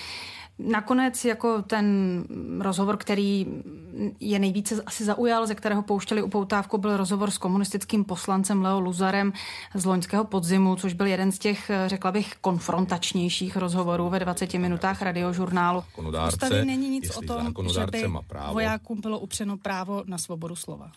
Nakonec 0.58 1.24
jako 1.24 1.62
ten 1.62 2.24
rozhovor, 2.60 2.96
který 2.96 3.46
je 4.20 4.38
nejvíce 4.38 4.82
asi 4.86 5.04
zaujal, 5.04 5.46
ze 5.46 5.54
kterého 5.54 5.82
pouštěli 5.82 6.22
upoutávku, 6.22 6.78
byl 6.78 6.96
rozhovor 6.96 7.30
s 7.30 7.38
komunistickým 7.38 8.04
poslancem 8.04 8.62
Leo 8.62 8.80
Luzarem 8.80 9.32
z 9.74 9.84
loňského 9.84 10.24
podzimu, 10.24 10.76
což 10.76 10.92
byl 10.92 11.06
jeden 11.06 11.32
z 11.32 11.38
těch, 11.38 11.70
řekla 11.86 12.12
bych, 12.12 12.34
konfrontačnějších 12.40 13.56
rozhovorů 13.56 14.08
ve 14.08 14.18
20 14.18 14.54
minutách 14.54 15.02
radiožurnálu. 15.02 15.84
Ústavě 16.28 16.64
není 16.64 16.88
nic 16.88 17.16
o 17.16 17.22
tom, 17.22 17.68
že 17.72 17.86
by 17.86 18.04
vojákům 18.52 19.00
bylo 19.00 19.18
upřeno 19.18 19.56
právo 19.56 20.02
na 20.06 20.18
svobodu 20.18 20.56
slova. 20.56 20.92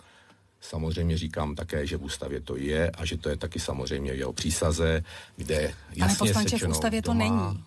Samozřejmě 0.61 1.17
říkám 1.17 1.55
také, 1.55 1.87
že 1.87 1.97
v 1.97 2.03
ústavě 2.03 2.41
to 2.41 2.57
je 2.57 2.91
a 2.91 3.05
že 3.05 3.17
to 3.17 3.29
je 3.29 3.37
taky 3.37 3.59
samozřejmě 3.59 4.11
jeho 4.11 4.33
přísaze, 4.33 5.03
kde 5.35 5.73
jasně 5.95 6.03
Ale 6.03 6.15
poslanče, 6.15 6.57
v 6.57 6.69
ústavě 6.69 7.01
to 7.01 7.13
není. 7.13 7.63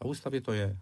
A 0.00 0.04
ústavě 0.04 0.40
to 0.40 0.52
je. 0.52 0.76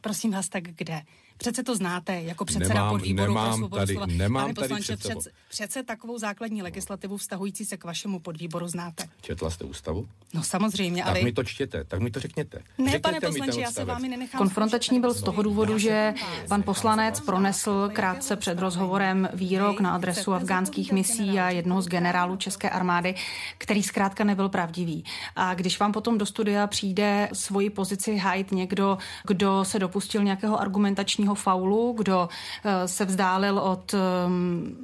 Prosím 0.00 0.30
vás, 0.30 0.48
tak 0.48 0.62
kde? 0.64 1.02
Přece 1.38 1.62
to 1.62 1.76
znáte 1.76 2.22
jako 2.22 2.44
předseda 2.44 2.74
nemám, 2.74 2.90
podvýboru 2.90 3.32
nemám 3.32 3.68
pro 3.68 3.78
tady, 3.78 3.92
slova. 3.92 4.06
Nemám 4.06 4.42
Pane 4.42 4.54
tady 4.54 4.68
poslanče, 4.68 4.96
před 4.96 5.10
přece, 5.10 5.30
přece 5.48 5.82
takovou 5.82 6.18
základní 6.18 6.62
legislativu 6.62 7.16
vztahující 7.16 7.64
se 7.64 7.76
k 7.76 7.84
vašemu 7.84 8.20
podvýboru 8.20 8.68
znáte. 8.68 9.08
Četla 9.20 9.50
jste 9.50 9.64
ústavu? 9.64 10.08
No 10.34 10.42
samozřejmě, 10.42 11.02
tak 11.02 11.10
ale... 11.10 11.22
mi 11.22 11.32
to 11.32 11.44
čtěte, 11.44 11.84
tak 11.84 12.00
mi 12.00 12.10
to 12.10 12.20
řekněte. 12.20 12.58
Ne, 12.58 12.64
řekněte 12.84 12.98
pane 12.98 13.20
poslanče, 13.20 13.60
já 13.60 13.70
se 13.70 13.84
vámi 13.84 14.08
nenechám... 14.08 14.38
Konfrontační 14.38 15.00
byl 15.00 15.14
z 15.14 15.22
toho 15.22 15.42
důvodu, 15.42 15.78
že 15.78 16.14
pan 16.48 16.62
poslanec 16.62 17.20
pronesl 17.20 17.90
krátce 17.92 18.36
před 18.36 18.58
rozhovorem 18.58 19.28
výrok 19.34 19.80
na 19.80 19.94
adresu 19.94 20.32
afgánských 20.32 20.92
misí 20.92 21.40
a 21.40 21.50
jednoho 21.50 21.82
z 21.82 21.88
generálů 21.88 22.36
České 22.36 22.70
armády, 22.70 23.14
který 23.58 23.82
zkrátka 23.82 24.24
nebyl 24.24 24.48
pravdivý. 24.48 25.04
A 25.36 25.54
když 25.54 25.78
vám 25.78 25.92
potom 25.92 26.18
do 26.18 26.26
studia 26.26 26.66
přijde 26.66 27.28
svoji 27.32 27.70
pozici 27.70 28.16
hájit 28.16 28.52
někdo, 28.52 28.98
kdo 29.24 29.64
se 29.64 29.78
dopustil 29.78 30.24
nějakého 30.24 30.60
argumentačního 30.60 31.27
faulu, 31.34 31.94
kdo 31.96 32.28
eh, 32.64 32.88
se 32.88 33.04
vzdálil 33.04 33.58
od, 33.58 33.94
ehm, 33.94 34.76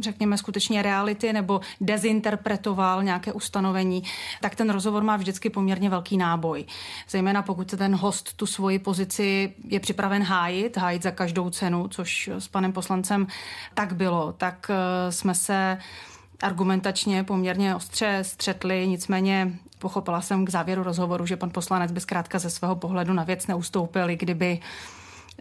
řekněme, 0.00 0.38
skutečně 0.38 0.82
reality 0.82 1.32
nebo 1.32 1.60
dezinterpretoval 1.80 3.02
nějaké 3.02 3.32
ustanovení, 3.32 4.02
tak 4.40 4.54
ten 4.54 4.70
rozhovor 4.70 5.02
má 5.02 5.16
vždycky 5.16 5.50
poměrně 5.50 5.90
velký 5.90 6.16
náboj. 6.16 6.64
Zejména 7.08 7.42
pokud 7.42 7.70
se 7.70 7.76
ten 7.76 7.94
host 7.94 8.36
tu 8.36 8.46
svoji 8.46 8.78
pozici 8.78 9.54
je 9.68 9.80
připraven 9.80 10.22
hájit, 10.22 10.76
hájit 10.76 11.02
za 11.02 11.10
každou 11.10 11.50
cenu, 11.50 11.88
což 11.88 12.30
s 12.38 12.48
panem 12.48 12.72
poslancem 12.72 13.26
tak 13.74 13.92
bylo, 13.92 14.32
tak 14.32 14.70
eh, 14.70 15.12
jsme 15.12 15.34
se 15.34 15.78
argumentačně 16.42 17.24
poměrně 17.24 17.74
ostře 17.74 18.18
střetli, 18.22 18.86
nicméně 18.86 19.58
pochopila 19.78 20.20
jsem 20.20 20.44
k 20.44 20.50
závěru 20.50 20.82
rozhovoru, 20.82 21.26
že 21.26 21.36
pan 21.36 21.50
poslanec 21.50 21.92
by 21.92 22.00
zkrátka 22.00 22.38
ze 22.38 22.50
svého 22.50 22.76
pohledu 22.76 23.12
na 23.12 23.24
věc 23.24 23.46
neustoupil, 23.46 24.10
i 24.10 24.16
kdyby 24.16 24.60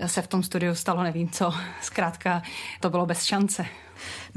se 0.06 0.22
v 0.22 0.28
tom 0.28 0.44
studiu 0.44 0.76
stalo 0.76 1.04
nevím 1.04 1.30
co. 1.30 1.54
Zkrátka 1.82 2.42
to 2.80 2.90
bylo 2.90 3.06
bez 3.06 3.24
šance. 3.24 3.66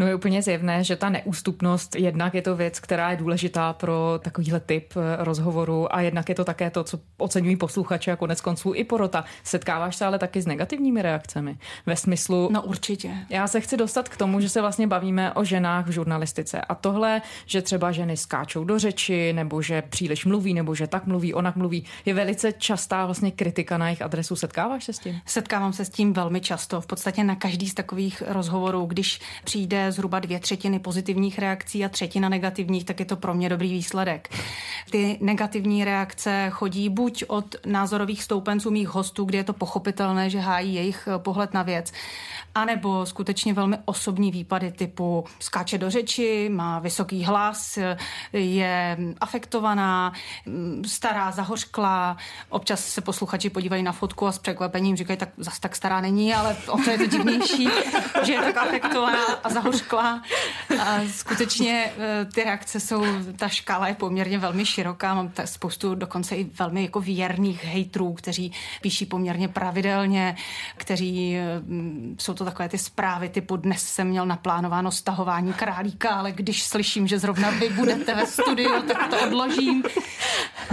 No 0.01 0.07
je 0.07 0.15
úplně 0.15 0.43
zjevné, 0.43 0.85
že 0.85 0.97
ta 0.97 1.09
neústupnost 1.09 1.97
jednak 1.97 2.35
je 2.35 2.43
to 2.43 2.57
věc, 2.57 2.81
která 2.81 3.11
je 3.11 3.17
důležitá 3.17 3.73
pro 3.73 4.21
takovýhle 4.23 4.61
typ 4.61 4.93
eh, 4.97 5.25
rozhovoru 5.25 5.95
a 5.95 6.01
jednak 6.01 6.29
je 6.29 6.35
to 6.35 6.45
také 6.45 6.71
to, 6.71 6.85
co 6.85 7.01
oceňují 7.19 7.57
posluchače 7.57 8.13
a 8.13 8.17
konec 8.17 8.41
konců 8.41 8.73
i 8.75 8.85
porota. 8.85 9.25
Setkáváš 9.45 9.97
se 9.97 10.07
ale 10.07 10.19
taky 10.19 10.43
s 10.43 10.47
negativními 10.47 11.03
reakcemi 11.03 11.59
ve 11.87 11.97
smyslu... 11.97 12.49
No 12.53 12.63
určitě. 12.63 13.11
Já 13.31 13.49
se 13.49 13.61
chci 13.61 13.77
dostat 13.77 14.09
k 14.09 14.17
tomu, 14.17 14.41
že 14.41 14.49
se 14.49 14.61
vlastně 14.61 14.87
bavíme 14.87 15.33
o 15.33 15.45
ženách 15.45 15.87
v 15.87 15.91
žurnalistice 15.91 16.61
a 16.61 16.75
tohle, 16.75 17.23
že 17.47 17.63
třeba 17.63 17.93
ženy 17.93 18.17
skáčou 18.17 18.65
do 18.65 18.79
řeči 18.79 19.33
nebo 19.33 19.63
že 19.63 19.83
příliš 19.83 20.25
mluví 20.25 20.55
nebo 20.55 20.75
že 20.75 20.87
tak 20.87 21.07
mluví, 21.07 21.35
onak 21.35 21.57
mluví, 21.57 21.85
je 22.05 22.15
velice 22.15 22.53
častá 22.53 23.07
vlastně 23.07 23.31
kritika 23.31 23.79
na 23.79 23.87
jejich 23.87 24.03
adresu. 24.03 24.37
Setkáváš 24.37 24.85
se 24.85 24.93
s 24.93 24.99
tím? 24.99 25.21
Setkávám 25.27 25.73
se 25.73 25.85
s 25.85 25.89
tím 25.89 26.13
velmi 26.13 26.41
často. 26.41 26.81
V 26.81 26.87
podstatě 26.87 27.25
na 27.25 27.37
každý 27.37 27.69
z 27.69 27.75
takových 27.75 28.23
rozhovorů, 28.27 28.87
když 28.87 29.21
přijde 29.45 29.90
zhruba 29.93 30.19
dvě 30.19 30.41
třetiny 30.41 30.79
pozitivních 30.79 31.39
reakcí 31.39 31.85
a 31.85 31.89
třetina 31.89 32.29
negativních, 32.29 32.85
tak 32.85 33.01
je 33.01 33.07
to 33.07 33.17
pro 33.17 33.35
mě 33.35 33.49
dobrý 33.49 33.73
výsledek. 33.73 34.29
Ty 34.91 35.19
negativní 35.21 35.85
reakce 35.85 36.47
chodí 36.51 36.89
buď 36.89 37.25
od 37.27 37.55
názorových 37.67 38.23
stoupenců 38.23 38.71
mých 38.71 38.89
hostů, 38.89 39.25
kde 39.25 39.39
je 39.39 39.45
to 39.45 39.53
pochopitelné, 39.53 40.31
že 40.31 40.39
hájí 40.39 40.75
jejich 40.75 41.09
pohled 41.19 41.55
na 41.55 41.63
věc, 41.63 41.93
anebo 42.55 43.07
skutečně 43.07 43.55
velmi 43.55 43.77
osobní 43.85 44.31
výpady 44.31 44.73
typu 44.73 45.25
skáče 45.39 45.79
do 45.79 45.91
řeči, 45.91 46.49
má 46.53 46.79
vysoký 46.79 47.25
hlas, 47.25 47.79
je 48.33 48.99
afektovaná, 49.21 50.13
stará, 50.87 51.31
zahořklá. 51.31 52.17
Občas 52.49 52.85
se 52.85 53.01
posluchači 53.01 53.51
podívají 53.51 53.83
na 53.83 53.93
fotku 53.93 54.27
a 54.27 54.33
s 54.33 54.39
překvapením 54.39 54.97
říkají, 54.97 55.17
tak 55.17 55.29
zas 55.37 55.59
tak 55.59 55.77
stará 55.77 56.01
není, 56.01 56.35
ale 56.35 56.57
o 56.69 56.79
to 56.79 56.91
je 56.91 56.99
to 56.99 57.07
divnější, 57.07 57.69
že 58.25 58.33
je 58.33 58.41
tak 58.41 58.57
afektovaná 58.57 59.25
a 59.45 59.49
zahořklá. 59.49 59.70
A 60.81 61.01
skutečně 61.13 61.93
e, 61.99 62.25
ty 62.25 62.45
reakce 62.45 62.81
jsou, 62.81 63.05
ta 63.37 63.49
škála 63.49 63.89
je 63.89 63.95
poměrně 63.95 64.39
velmi 64.39 64.67
široká. 64.67 65.15
Mám 65.15 65.33
spoustu 65.45 65.95
dokonce 65.95 66.37
i 66.37 66.45
velmi 66.45 66.83
jako 66.83 67.01
věrných 67.01 67.65
hejtrů, 67.65 68.13
kteří 68.13 68.53
píší 68.81 69.07
poměrně 69.07 69.49
pravidelně, 69.49 70.37
kteří 70.77 71.37
jsou 72.19 72.35
to 72.35 72.45
takové 72.45 72.69
ty 72.69 72.79
zprávy 72.79 73.29
typu 73.29 73.57
dnes 73.57 73.83
jsem 73.83 74.09
měl 74.09 74.27
naplánováno 74.27 74.91
stahování 74.91 75.53
králíka, 75.53 76.11
ale 76.11 76.33
když 76.33 76.63
slyším, 76.63 77.07
že 77.07 77.19
zrovna 77.19 77.51
vy 77.51 77.69
budete 77.69 78.15
ve 78.15 78.27
studiu, 78.27 78.83
tak 78.83 79.11
to 79.11 79.21
odložím. 79.27 79.83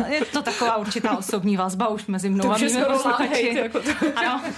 Je 0.08 0.25
to 0.25 0.42
taková 0.42 0.77
určitá 0.77 1.18
osobní 1.18 1.58
vazba 1.58 1.88
už 1.88 2.08
mezi 2.08 2.30
mnou 2.30 2.44
to 2.44 2.51
a 2.51 2.58
mými 2.58 2.86
posluchači. 2.86 3.58
Jako 3.58 3.80
to. 3.80 3.89
Ano. 4.16 4.42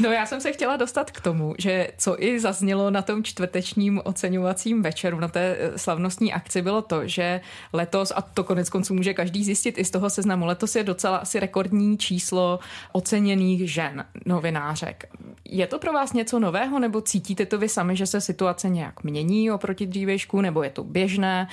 No 0.00 0.12
já 0.12 0.26
jsem 0.26 0.40
se 0.40 0.52
chtěla 0.52 0.76
dostat 0.76 1.10
k 1.10 1.20
tomu, 1.20 1.54
že 1.58 1.88
co 1.98 2.22
i 2.22 2.40
zaznělo 2.40 2.90
na 2.90 3.02
tom 3.02 3.24
čtvrtečním 3.24 4.00
oceňovacím 4.04 4.82
večeru, 4.82 5.20
na 5.20 5.28
té 5.28 5.56
eh, 5.58 5.78
slavnostní 5.78 6.32
akci, 6.32 6.62
bylo 6.62 6.82
to, 6.82 7.08
že 7.08 7.40
letos, 7.72 8.12
a 8.16 8.22
to 8.22 8.44
konec 8.44 8.70
konců 8.70 8.94
může 8.94 9.14
každý 9.14 9.44
zjistit 9.44 9.78
i 9.78 9.84
z 9.84 9.90
toho 9.90 10.10
seznamu, 10.10 10.46
letos 10.46 10.76
je 10.76 10.84
docela 10.84 11.16
asi 11.16 11.40
rekordní 11.40 11.98
číslo 11.98 12.58
oceněných 12.92 13.72
žen 13.72 14.04
novinářek. 14.26 15.04
Je 15.44 15.66
to 15.66 15.78
pro 15.78 15.92
vás 15.92 16.12
něco 16.12 16.38
nového, 16.38 16.78
nebo 16.78 17.00
cítíte 17.00 17.46
to 17.46 17.58
vy 17.58 17.68
sami, 17.68 17.96
že 17.96 18.06
se 18.06 18.20
situace 18.20 18.68
nějak 18.68 19.04
mění 19.04 19.50
oproti 19.50 19.86
dřívějšku, 19.86 20.40
nebo 20.40 20.62
je 20.62 20.70
to 20.70 20.84
běžné? 20.84 21.48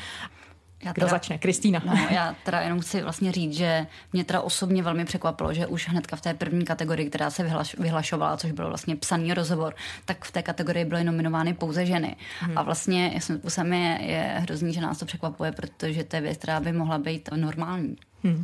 Já 0.83 0.93
teda, 0.93 1.07
Kdo 1.07 1.15
začne? 1.15 1.38
Kristýna. 1.38 1.81
No, 1.85 1.93
já 2.09 2.35
teda 2.43 2.61
jenom 2.61 2.79
chci 2.79 3.01
vlastně 3.01 3.31
říct, 3.31 3.53
že 3.53 3.88
mě 4.13 4.23
teda 4.23 4.41
osobně 4.41 4.83
velmi 4.83 5.05
překvapilo, 5.05 5.53
že 5.53 5.67
už 5.67 5.89
hnedka 5.89 6.15
v 6.15 6.21
té 6.21 6.33
první 6.33 6.65
kategorii, 6.65 7.09
která 7.09 7.29
se 7.29 7.43
vyhlaš, 7.43 7.75
vyhlašovala, 7.77 8.38
což 8.38 8.51
byl 8.51 8.67
vlastně 8.67 8.95
psaný 8.95 9.33
rozhovor, 9.33 9.75
tak 10.05 10.25
v 10.25 10.31
té 10.31 10.41
kategorii 10.41 10.85
byly 10.85 11.03
nominovány 11.03 11.53
pouze 11.53 11.85
ženy. 11.85 12.15
Hmm. 12.39 12.57
A 12.57 12.61
vlastně 12.61 13.11
jasným 13.13 13.38
způsobem 13.38 13.73
je, 13.73 14.00
je 14.01 14.35
hrozný, 14.38 14.73
že 14.73 14.81
nás 14.81 15.00
to 15.00 15.05
překvapuje, 15.05 15.51
protože 15.51 16.03
to 16.03 16.15
je 16.15 16.21
věc, 16.21 16.38
která 16.38 16.59
by 16.59 16.71
mohla 16.71 16.97
být 16.97 17.29
normální. 17.35 17.95
Hmm. 18.23 18.43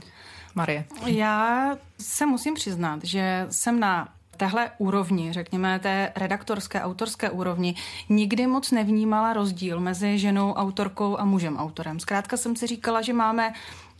Marie. 0.56 0.86
Já 1.06 1.77
se 2.00 2.25
musím 2.25 2.53
přiznat, 2.53 3.00
že 3.03 3.48
jsem 3.50 3.79
na 3.79 4.08
téhle 4.38 4.72
úrovni, 4.77 5.34
řekněme 5.34 5.79
té 5.79 6.12
redaktorské, 6.15 6.82
autorské 6.82 7.29
úrovni, 7.29 7.75
nikdy 8.10 8.48
moc 8.48 8.72
nevnímala 8.72 9.34
rozdíl 9.34 9.79
mezi 9.79 10.17
ženou 10.17 10.53
autorkou 10.53 11.20
a 11.20 11.25
mužem 11.25 11.58
autorem. 11.58 12.00
Zkrátka 12.00 12.38
jsem 12.38 12.56
si 12.56 12.67
říkala, 12.67 13.01
že 13.01 13.13
máme 13.13 13.53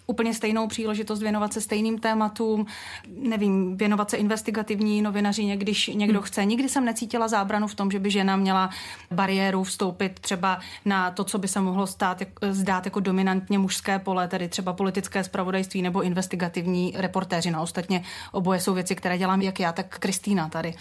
úplně 0.08 0.34
stejnou 0.34 0.68
příležitost 0.68 1.20
věnovat 1.20 1.54
se 1.54 1.62
stejným 1.62 2.00
tématům, 2.00 2.66
nevím, 3.08 3.78
věnovat 3.78 4.10
se 4.10 4.18
investigativní 4.18 5.02
novinařině, 5.02 5.58
když 5.58 5.88
někdo 5.88 6.20
hmm. 6.20 6.28
chce. 6.28 6.46
Nikdy 6.46 6.70
jsem 6.70 6.86
necítila 6.86 7.28
zábranu 7.28 7.68
v 7.68 7.76
tom, 7.76 7.92
že 7.92 8.00
by 8.00 8.12
žena 8.12 8.36
měla 8.36 8.70
bariéru 9.12 9.64
vstoupit 9.64 10.20
třeba 10.20 10.60
na 10.86 11.12
to, 11.12 11.24
co 11.24 11.38
by 11.38 11.48
se 11.48 11.62
mohlo 11.62 11.88
stát, 11.88 12.22
zdát 12.52 12.86
jako 12.86 13.00
dominantně 13.00 13.60
mužské 13.60 14.00
pole, 14.00 14.28
tedy 14.28 14.48
třeba 14.48 14.74
politické 14.74 15.24
spravodajství 15.24 15.82
nebo 15.82 16.02
investigativní 16.02 16.94
reportéři. 16.96 17.52
No 17.52 17.62
ostatně 17.62 18.04
oboje 18.32 18.60
jsou 18.60 18.74
věci, 18.74 18.96
které 18.96 19.18
dělám 19.18 19.42
jak 19.42 19.60
já, 19.60 19.72
tak 19.72 20.00
Kristýna 20.00 20.50
tady. 20.50 20.74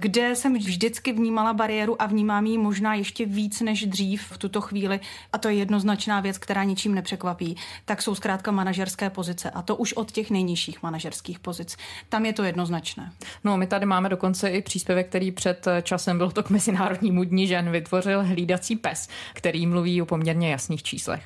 Kde 0.00 0.36
jsem 0.36 0.54
vždycky 0.54 1.12
vnímala 1.12 1.52
bariéru 1.52 2.02
a 2.02 2.06
vnímám 2.06 2.46
ji 2.46 2.58
možná 2.58 2.94
ještě 2.94 3.26
víc 3.26 3.60
než 3.60 3.86
dřív 3.86 4.22
v 4.22 4.38
tuto 4.38 4.60
chvíli, 4.60 5.00
a 5.32 5.38
to 5.38 5.48
je 5.48 5.54
jednoznačná 5.54 6.20
věc, 6.20 6.38
která 6.38 6.64
ničím 6.64 6.94
nepřekvapí, 6.94 7.56
tak 7.84 8.02
jsou 8.02 8.14
zkrátka 8.14 8.50
manažerské 8.50 9.10
pozice. 9.10 9.50
A 9.50 9.62
to 9.62 9.76
už 9.76 9.92
od 9.92 10.12
těch 10.12 10.30
nejnižších 10.30 10.82
manažerských 10.82 11.38
pozic. 11.38 11.76
Tam 12.08 12.26
je 12.26 12.32
to 12.32 12.42
jednoznačné. 12.42 13.12
No, 13.44 13.56
my 13.56 13.66
tady 13.66 13.86
máme 13.86 14.08
dokonce 14.08 14.48
i 14.48 14.62
příspěvek, 14.62 15.08
který 15.08 15.30
před 15.30 15.66
časem 15.82 16.18
byl 16.18 16.30
to 16.30 16.42
k 16.42 16.50
Mezinárodnímu 16.50 17.24
dní 17.24 17.46
žen 17.46 17.70
vytvořil 17.70 18.24
hlídací 18.24 18.76
pes, 18.76 19.08
který 19.34 19.66
mluví 19.66 20.02
o 20.02 20.06
poměrně 20.06 20.50
jasných 20.50 20.82
číslech. 20.82 21.22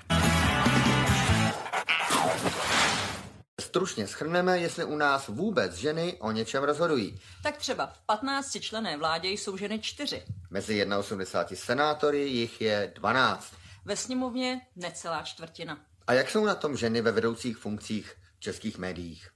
Stručně 3.61 4.07
schrneme, 4.07 4.59
jestli 4.59 4.85
u 4.85 4.97
nás 4.97 5.29
vůbec 5.29 5.75
ženy 5.75 6.17
o 6.21 6.31
něčem 6.31 6.63
rozhodují. 6.65 7.21
Tak 7.43 7.57
třeba 7.57 7.87
v 7.87 8.01
15 8.07 8.57
člené 8.61 8.97
vládě 8.97 9.29
jsou 9.29 9.57
ženy 9.57 9.79
čtyři. 9.79 10.23
Mezi 10.51 10.87
81 10.99 11.65
senátory 11.65 12.29
jich 12.29 12.61
je 12.61 12.93
12. 12.95 13.55
Ve 13.85 13.97
sněmovně 13.97 14.61
necelá 14.77 15.23
čtvrtina. 15.23 15.79
A 16.07 16.13
jak 16.13 16.31
jsou 16.31 16.45
na 16.45 16.55
tom 16.55 16.77
ženy 16.77 17.01
ve 17.01 17.13
vedoucích 17.13 17.57
funkcích 17.57 18.15
v 18.37 18.41
českých 18.41 18.79
médiích? 18.79 19.31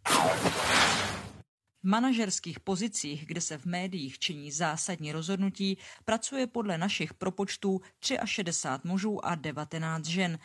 Manažerských 1.89 2.61
pozicích, 2.61 3.27
kde 3.27 3.41
se 3.41 3.59
v 3.59 3.65
médiích 3.65 4.19
činí 4.19 4.53
zásadní 4.53 5.13
rozhodnutí, 5.13 5.79
pracuje 6.05 6.47
podle 6.47 6.79
našich 6.79 7.15
propočtů 7.15 7.81
63 8.25 8.89
mužů 8.89 9.27
a 9.27 9.35
19 9.35 10.07
žen. 10.07 10.39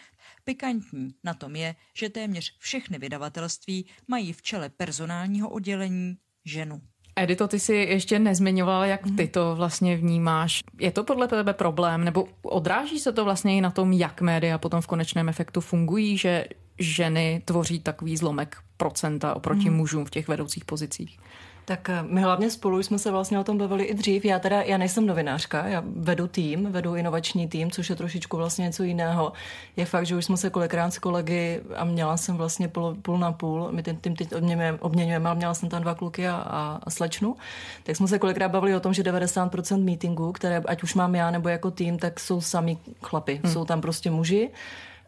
Pikantní 0.44 1.16
na 1.24 1.34
tom 1.34 1.56
je, 1.56 1.76
že 1.98 2.10
téměř 2.10 2.56
všechny 2.60 2.98
vydavatelství 2.98 3.86
mají 4.08 4.34
v 4.34 4.42
čele 4.42 4.70
personálního 4.70 5.50
oddělení 5.50 6.18
ženu. 6.46 6.82
Edito, 7.16 7.48
ty 7.48 7.60
si 7.60 7.74
ještě 7.74 8.20
nezmiňovala, 8.20 8.86
jak 8.86 9.02
ty 9.18 9.28
to 9.28 9.56
vlastně 9.56 9.98
vnímáš. 9.98 10.60
Je 10.80 10.92
to 10.92 11.04
podle 11.04 11.28
tebe 11.28 11.54
problém, 11.54 12.04
nebo 12.04 12.28
odráží 12.42 13.00
se 13.00 13.12
to 13.12 13.24
vlastně 13.26 13.58
i 13.58 13.62
na 13.62 13.72
tom, 13.72 13.94
jak 13.94 14.22
média 14.22 14.58
potom 14.58 14.82
v 14.82 14.88
konečném 14.88 15.30
efektu 15.30 15.62
fungují, 15.62 16.18
že 16.18 16.46
ženy 16.80 17.42
tvoří 17.46 17.80
takový 17.80 18.18
zlomek 18.18 18.62
procenta 18.77 19.36
oproti 19.36 19.68
hmm. 19.68 19.77
mužům 19.77 20.06
v 20.06 20.10
těch 20.10 20.27
vedoucích 20.27 20.65
pozicích? 20.65 21.18
Tak 21.65 21.89
eh, 21.89 22.03
my 22.03 22.22
hlavně 22.22 22.50
spolu 22.50 22.84
jsme 22.84 23.00
se 23.00 23.12
vlastně 23.12 23.39
o 23.39 23.44
tom 23.44 23.58
bavili 23.58 23.84
i 23.84 23.94
dřív. 23.94 24.25
Já 24.25 24.39
teda, 24.39 24.62
já 24.62 24.77
nejsem 24.77 25.06
novinářka, 25.06 25.68
já 25.68 25.84
vedu 25.86 26.27
tým, 26.27 26.72
vedu 26.72 26.96
inovační 26.96 27.48
tým, 27.48 27.72
což 27.72 27.89
je 27.89 27.96
trošičku 27.96 28.38
vlastně 28.38 28.63
něco 28.63 28.84
jiného. 28.84 29.34
Je 29.75 29.86
fakt, 29.86 30.06
že 30.06 30.15
už 30.15 30.25
jsme 30.25 30.38
se 30.38 30.50
kolikrát 30.50 30.92
s 30.92 31.00
kolegy 31.00 31.62
a 31.75 31.84
měla 31.84 32.18
jsem 32.18 32.38
vlastně 32.38 32.68
půl, 32.68 32.98
půl 33.01 33.18
na 33.18 33.32
půl, 33.32 33.70
my 33.72 33.84
ten 33.84 33.96
tým 33.96 34.15
teď 34.15 34.34
obměňujeme, 34.36 34.77
obměňujeme, 34.80 35.30
ale 35.30 35.36
měla 35.36 35.53
jsem 35.53 35.70
tam 35.70 35.82
dva 35.82 35.96
kluky 35.96 36.27
a, 36.27 36.36
a, 36.36 36.80
a 36.84 36.89
slečnu, 36.89 37.36
tak 37.84 37.96
jsme 37.96 38.08
se 38.08 38.20
kolikrát 38.20 38.50
bavili 38.50 38.75
o 38.75 38.80
tom, 38.80 38.94
že 38.94 39.03
90% 39.03 39.84
meetingů, 39.84 40.32
které 40.32 40.58
ať 40.58 40.84
už 40.84 40.96
mám 40.96 41.15
já 41.15 41.32
nebo 41.32 41.50
jako 41.50 41.72
tým, 41.72 41.98
tak 41.98 42.20
jsou 42.20 42.42
sami 42.42 42.77
chlapy, 43.03 43.39
hmm. 43.44 43.53
jsou 43.53 43.65
tam 43.65 43.82
prostě 43.82 44.12
muži 44.12 44.50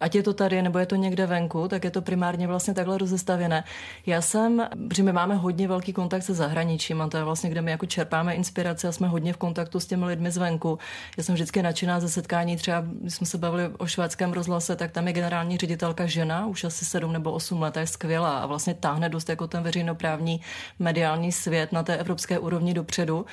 ať 0.06 0.16
je 0.16 0.24
to 0.24 0.34
tady 0.34 0.62
nebo 0.62 0.80
je 0.80 0.86
to 0.86 0.96
někde 0.96 1.26
venku, 1.26 1.68
tak 1.68 1.84
je 1.84 1.92
to 1.92 2.02
primárně 2.02 2.48
vlastně 2.48 2.74
takhle 2.74 2.98
rozestavěné. 2.98 3.64
Já 4.06 4.22
jsem, 4.22 4.68
protože 4.88 5.04
my 5.04 5.14
máme 5.14 5.36
hodně 5.36 5.68
velký 5.68 5.94
kontakt 5.94 6.24
se 6.24 6.34
zahraničím 6.34 7.02
a 7.02 7.08
to 7.08 7.18
je 7.18 7.24
vlastně, 7.24 7.50
kde 7.50 7.62
my 7.62 7.72
jako 7.72 7.86
čerpáme 7.86 8.34
inspirace 8.34 8.88
a 8.88 8.92
jsme 8.92 9.08
hodně 9.08 9.34
v 9.34 9.38
kontaktu 9.38 9.80
s 9.80 9.86
těmi 9.86 10.06
lidmi 10.06 10.32
zvenku. 10.32 10.80
Já 11.18 11.24
jsem 11.24 11.36
vždycky 11.36 11.64
nadšená 11.64 12.00
ze 12.00 12.10
setkání, 12.10 12.58
třeba 12.58 12.84
když 13.02 13.14
jsme 13.14 13.28
se 13.28 13.38
bavili 13.38 13.64
o 13.78 13.88
švédském 13.88 14.34
rozhlase, 14.34 14.76
tak 14.76 14.92
tam 14.92 15.08
je 15.08 15.14
generální 15.14 15.58
ředitelka 15.58 16.06
žena, 16.06 16.46
už 16.46 16.64
asi 16.64 16.86
sedm 16.86 17.14
nebo 17.14 17.32
osm 17.32 17.62
let, 17.62 17.78
je 17.78 17.88
skvělá 17.88 18.38
a 18.38 18.46
vlastně 18.46 18.74
táhne 18.74 19.10
dost 19.10 19.30
jako 19.30 19.48
ten 19.48 19.64
veřejnoprávní 19.64 20.42
mediální 20.80 21.32
svět 21.32 21.72
na 21.72 21.84
té 21.84 21.98
evropské 21.98 22.40
úrovni 22.40 22.74
dopředu 22.74 23.26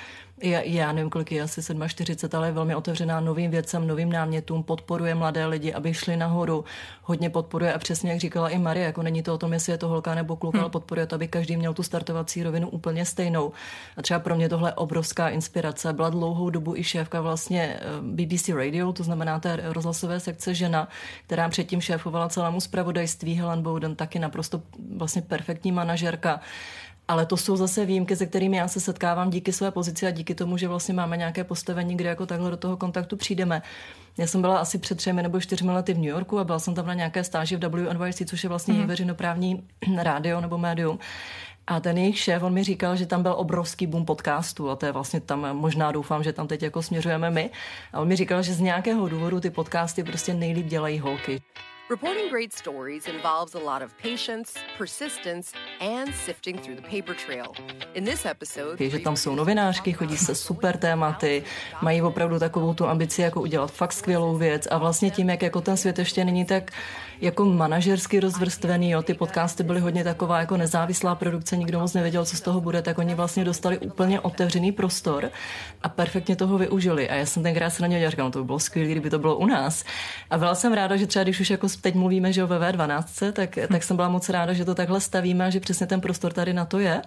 já, 0.43 0.61
já 0.61 0.93
nevím, 0.93 1.11
kolik 1.11 1.33
je, 1.33 1.43
asi 1.43 1.63
47, 1.89 2.37
ale 2.39 2.49
je 2.49 2.53
velmi 2.53 2.75
otevřená 2.75 3.21
novým 3.21 3.51
věcem, 3.51 3.87
novým 3.87 4.13
námětům, 4.13 4.63
podporuje 4.63 5.15
mladé 5.15 5.47
lidi, 5.47 5.73
aby 5.73 5.95
šli 5.95 6.17
nahoru, 6.17 6.65
hodně 7.03 7.31
podporuje 7.31 7.75
a 7.75 7.79
přesně 7.79 8.11
jak 8.11 8.21
říkala 8.21 8.49
i 8.49 8.59
Marie, 8.59 8.87
jako 8.87 9.03
není 9.03 9.23
to 9.23 9.35
o 9.35 9.39
tom, 9.39 9.53
jestli 9.53 9.73
je 9.73 9.79
to 9.79 9.89
holka 9.89 10.15
nebo 10.15 10.37
kluk, 10.37 10.55
hmm. 10.55 10.61
ale 10.61 10.71
podporuje 10.71 11.07
to, 11.07 11.15
aby 11.15 11.29
každý 11.29 11.57
měl 11.57 11.75
tu 11.75 11.83
startovací 11.83 12.43
rovinu 12.43 12.69
úplně 12.69 13.05
stejnou. 13.05 13.53
A 13.97 14.03
třeba 14.03 14.21
pro 14.21 14.37
mě 14.37 14.49
tohle 14.49 14.69
je 14.69 14.75
obrovská 14.75 15.29
inspirace. 15.29 15.93
Byla 15.93 16.11
dlouhou 16.11 16.51
dobu 16.51 16.77
i 16.77 16.85
šéfka 16.85 17.21
vlastně 17.21 17.77
eh, 17.81 17.83
BBC 18.01 18.49
Radio, 18.49 18.93
to 18.93 19.05
znamená 19.05 19.41
té 19.41 19.61
rozhlasové 19.63 20.21
sekce 20.21 20.55
žena, 20.55 20.89
která 21.27 21.49
předtím 21.49 21.81
šéfovala 21.81 22.29
celému 22.29 22.61
zpravodajství 22.61 23.35
Helen 23.35 23.63
Bowden, 23.63 23.97
taky 23.97 24.19
naprosto 24.19 24.63
vlastně 24.97 25.23
perfektní 25.23 25.73
manažerka. 25.73 26.41
Ale 27.09 27.27
to 27.27 27.37
jsou 27.37 27.57
zase 27.57 27.87
výjimky, 27.87 28.17
se 28.17 28.27
kterými 28.27 28.57
já 28.57 28.69
se 28.69 28.81
setkávám 28.81 29.31
díky 29.31 29.53
své 29.53 29.71
pozici 29.71 30.07
a 30.07 30.11
díky 30.11 30.35
tomu, 30.35 30.57
že 30.57 30.69
vlastně 30.69 30.95
máme 30.95 31.17
nějaké 31.17 31.45
postavení, 31.45 31.97
kde 31.97 32.09
jako 32.09 32.27
takhle 32.27 32.51
do 32.51 32.57
toho 32.57 32.77
kontaktu 32.77 33.17
přijdeme. 33.17 33.63
Já 34.19 34.27
jsem 34.27 34.41
byla 34.41 34.59
asi 34.59 34.79
před 34.79 34.99
třemi 34.99 35.23
nebo 35.23 35.41
čtyřmi 35.41 35.73
lety 35.73 35.95
v 35.95 35.99
New 35.99 36.07
Yorku 36.07 36.39
a 36.39 36.45
byla 36.45 36.59
jsem 36.59 36.75
tam 36.75 36.87
na 36.87 36.95
nějaké 36.95 37.25
stáži 37.25 37.57
v 37.57 37.69
WNYC, 37.69 38.23
což 38.31 38.43
je 38.43 38.49
vlastně 38.49 38.75
mm-hmm. 38.75 38.87
veřejnoprávní 38.87 39.69
rádio 39.97 40.41
nebo 40.41 40.59
médium. 40.59 40.99
A 41.67 41.81
ten 41.81 41.99
jejich 41.99 42.19
šéf, 42.19 42.43
on 42.43 42.53
mi 42.53 42.65
říkal, 42.65 42.97
že 42.97 43.07
tam 43.07 43.23
byl 43.23 43.35
obrovský 43.37 43.87
boom 43.87 44.05
podcastu 44.05 44.71
a 44.71 44.77
to 44.77 44.87
je 44.87 44.93
vlastně 44.93 45.21
tam, 45.21 45.57
možná 45.57 45.93
doufám, 45.93 46.23
že 46.23 46.33
tam 46.33 46.47
teď 46.47 46.63
jako 46.63 46.83
směřujeme 46.83 47.31
my. 47.31 47.51
A 47.93 48.01
on 48.01 48.09
mi 48.09 48.17
říkal, 48.17 48.43
že 48.43 48.55
z 48.55 48.61
nějakého 48.61 49.09
důvodu 49.09 49.41
ty 49.41 49.51
podcasty 49.51 50.05
prostě 50.05 50.35
nejlíp 50.35 50.67
dělají 50.67 50.99
holky. 50.99 51.43
Reporting 51.91 52.31
great 52.31 52.53
stories 52.53 53.09
involves 53.09 53.55
a 53.55 53.59
lot 53.59 53.83
of 53.83 53.93
patience, 53.99 54.55
persistence 54.79 55.53
and 55.81 56.15
sifting 56.15 56.57
through 56.59 56.77
the 56.77 56.83
paper 56.83 57.15
trail. 57.15 57.53
In 57.95 58.05
this 58.05 58.25
episode, 58.25 58.91
že 58.91 58.99
tam 58.99 59.17
jsou 59.17 59.35
novinářky, 59.35 59.93
chodí 59.93 60.17
se 60.17 60.35
super 60.35 60.77
tématy, 60.77 61.43
mají 61.83 62.03
opravdu 62.03 62.39
takovou 62.39 62.75
tu 62.75 62.87
ambici 62.87 63.23
jako 63.23 63.41
udělat 63.41 63.73
fakt 63.73 63.93
skvělou 63.93 64.37
věc 64.37 64.69
a 64.71 64.79
vlastně 64.79 65.11
tím, 65.11 65.31
jak 65.31 65.43
jako 65.43 65.61
ten 65.61 65.77
svět 65.77 65.99
ještě 65.99 66.25
není 66.25 66.45
tak 66.45 66.71
jako 67.23 67.45
manažersky 67.45 68.21
rozvrstvený, 68.21 68.91
jo, 68.91 69.03
ty 69.03 69.15
podcasty 69.15 69.63
byly 69.63 69.81
hodně 69.81 70.05
taková 70.05 70.41
jako 70.41 70.57
nezávislá 70.57 71.15
produkce, 71.15 71.57
nikdo 71.57 71.81
moc 71.81 71.95
nevěděl, 71.95 72.25
co 72.25 72.37
z 72.37 72.41
toho 72.41 72.61
bude, 72.61 72.83
tak 72.83 72.99
oni 72.99 73.15
vlastně 73.15 73.45
dostali 73.45 73.79
úplně 73.79 74.21
otevřený 74.21 74.73
prostor 74.73 75.31
a 75.83 75.89
perfektně 75.89 76.37
toho 76.37 76.59
využili. 76.59 77.11
A 77.11 77.15
já 77.15 77.27
jsem 77.27 77.43
tenkrát 77.43 77.71
se 77.71 77.83
na 77.83 77.89
ně 77.89 78.11
říkal, 78.11 78.27
no 78.27 78.31
to 78.31 78.39
by 78.39 78.45
bylo 78.45 78.59
skvělé, 78.59 78.91
kdyby 78.91 79.11
to 79.11 79.19
bylo 79.19 79.37
u 79.37 79.47
nás. 79.47 79.85
A 80.31 80.39
byla 80.39 80.55
jsem 80.55 80.73
ráda, 80.73 80.97
že 80.97 81.07
třeba 81.07 81.23
když 81.23 81.41
už 81.41 81.51
jako 81.51 81.67
teď 81.81 81.95
mluvíme, 81.95 82.33
že 82.33 82.45
o 82.45 82.47
VV12, 82.47 83.33
tak, 83.33 83.59
tak 83.73 83.83
jsem 83.83 83.97
byla 83.97 84.09
moc 84.09 84.29
ráda, 84.29 84.53
že 84.53 84.65
to 84.65 84.75
takhle 84.75 85.01
stavíme 85.01 85.47
a 85.47 85.51
že 85.51 85.61
přesně 85.61 85.87
ten 85.87 86.01
prostor 86.01 86.33
tady 86.33 86.53
na 86.53 86.65
to 86.65 86.79
je. 86.79 87.03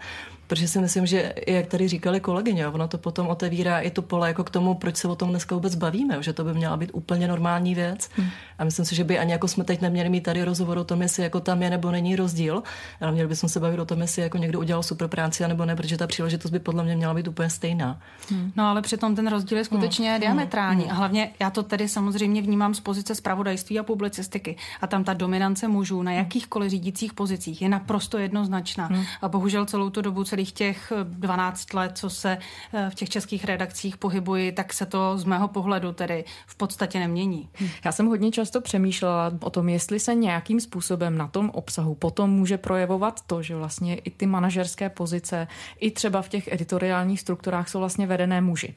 Protože 0.48 0.68
si 0.68 0.80
myslím, 0.80 1.06
že 1.06 1.34
jak 1.48 1.68
tady 1.68 1.88
říkali 1.88 2.20
kolegyně, 2.20 2.68
ono 2.68 2.88
to 2.88 2.98
potom 2.98 3.28
otevírá 3.28 3.80
i 3.80 3.92
to 3.92 4.02
pole 4.02 4.28
jako 4.28 4.44
k 4.44 4.50
tomu, 4.50 4.74
proč 4.74 4.98
se 4.98 5.08
o 5.08 5.16
tom 5.16 5.30
dneska 5.30 5.56
vůbec 5.56 5.76
bavíme, 5.76 6.24
že 6.24 6.34
to 6.34 6.44
by 6.44 6.54
měla 6.54 6.78
být 6.78 6.92
úplně 6.94 7.28
normální 7.28 7.76
věc. 7.76 8.10
Hmm. 8.16 8.30
A 8.60 8.64
myslím 8.64 8.86
si, 8.86 8.96
že 8.96 9.04
by 9.04 9.20
ani 9.20 9.32
jako 9.32 9.48
jsme 9.48 9.64
teď 9.64 9.82
neměli 9.82 10.10
mít 10.10 10.22
tady 10.22 10.44
rozhovor 10.44 10.78
o 10.78 10.84
tom, 10.84 11.02
jestli 11.02 11.24
jako 11.24 11.40
tam 11.40 11.62
je 11.62 11.70
nebo 11.70 11.92
není 11.92 12.16
rozdíl, 12.16 12.64
ale 13.02 13.12
měli 13.12 13.28
bychom 13.28 13.50
se 13.50 13.60
bavit 13.60 13.80
o 13.80 13.86
tom, 13.86 14.02
jestli 14.02 14.22
jako 14.22 14.38
někdo 14.38 14.60
udělal 14.60 14.84
super 14.84 15.08
práci, 15.08 15.48
nebo 15.48 15.66
ne, 15.66 15.76
protože 15.76 15.98
ta 15.98 16.08
příležitost 16.08 16.52
by 16.52 16.60
podle 16.60 16.84
mě 16.84 16.96
měla 16.96 17.14
být 17.14 17.28
úplně 17.28 17.50
stejná. 17.50 18.00
Hmm. 18.30 18.52
No 18.56 18.68
ale 18.68 18.82
přitom 18.82 19.16
ten 19.16 19.28
rozdíl 19.28 19.58
je 19.58 19.66
skutečně 19.66 20.12
hmm. 20.12 20.20
diametrální. 20.20 20.84
Hmm. 20.84 20.92
A 20.92 20.94
hlavně 20.94 21.32
já 21.40 21.50
to 21.50 21.64
tedy 21.64 21.88
samozřejmě 21.90 22.42
vnímám 22.42 22.74
z 22.74 22.80
pozice 22.80 23.16
zpravodajství 23.16 23.80
a 23.80 23.84
publicistiky. 23.84 24.56
A 24.82 24.88
tam 24.88 25.04
ta 25.04 25.14
dominance 25.14 25.68
mužů 25.68 26.04
na 26.04 26.12
jakýchkoliv 26.12 26.72
řídících 26.72 27.14
pozicích 27.14 27.62
je 27.62 27.70
naprosto 27.70 28.18
jednoznačná. 28.18 28.86
Hmm. 28.86 29.04
A 29.22 29.28
bohužel 29.28 29.66
celou 29.66 29.90
tu 29.90 30.02
dobu 30.02 30.24
celých 30.36 30.52
těch 30.52 30.94
12 31.04 31.74
let, 31.74 31.92
co 31.96 32.10
se 32.10 32.38
eh, 32.74 32.90
v 32.90 32.96
těch 32.96 33.10
českých 33.10 33.46
redakcích 33.46 33.98
pohybuji, 33.98 34.52
tak 34.52 34.74
se 34.74 34.86
to 34.86 35.18
z 35.18 35.24
mého 35.24 35.48
pohledu 35.48 35.94
tedy 35.94 36.24
v 36.48 36.56
podstatě 36.56 37.00
nemění. 37.00 37.50
Já 37.86 37.92
jsem 37.92 38.06
hodně 38.06 38.32
často 38.32 38.62
přemýšlela 38.62 39.32
o 39.42 39.50
tom, 39.50 39.70
jestli 39.70 40.00
se 40.00 40.16
nějakým 40.16 40.60
způsobem 40.60 41.18
na 41.18 41.28
tom 41.28 41.50
obsahu 41.50 41.96
potom 41.96 42.30
může 42.30 42.58
projevovat 42.58 43.22
to, 43.28 43.42
že 43.42 43.56
vlastně 43.56 43.96
i 43.96 44.10
ty 44.10 44.26
manažerské 44.26 44.90
pozice, 44.90 45.48
i 45.80 45.92
třeba 45.92 46.22
v 46.22 46.30
těch 46.30 46.48
editoriálních 46.52 47.20
strukturách 47.20 47.70
jsou 47.70 47.80
vlastně 47.80 48.08
vedené 48.08 48.42
muži. 48.42 48.76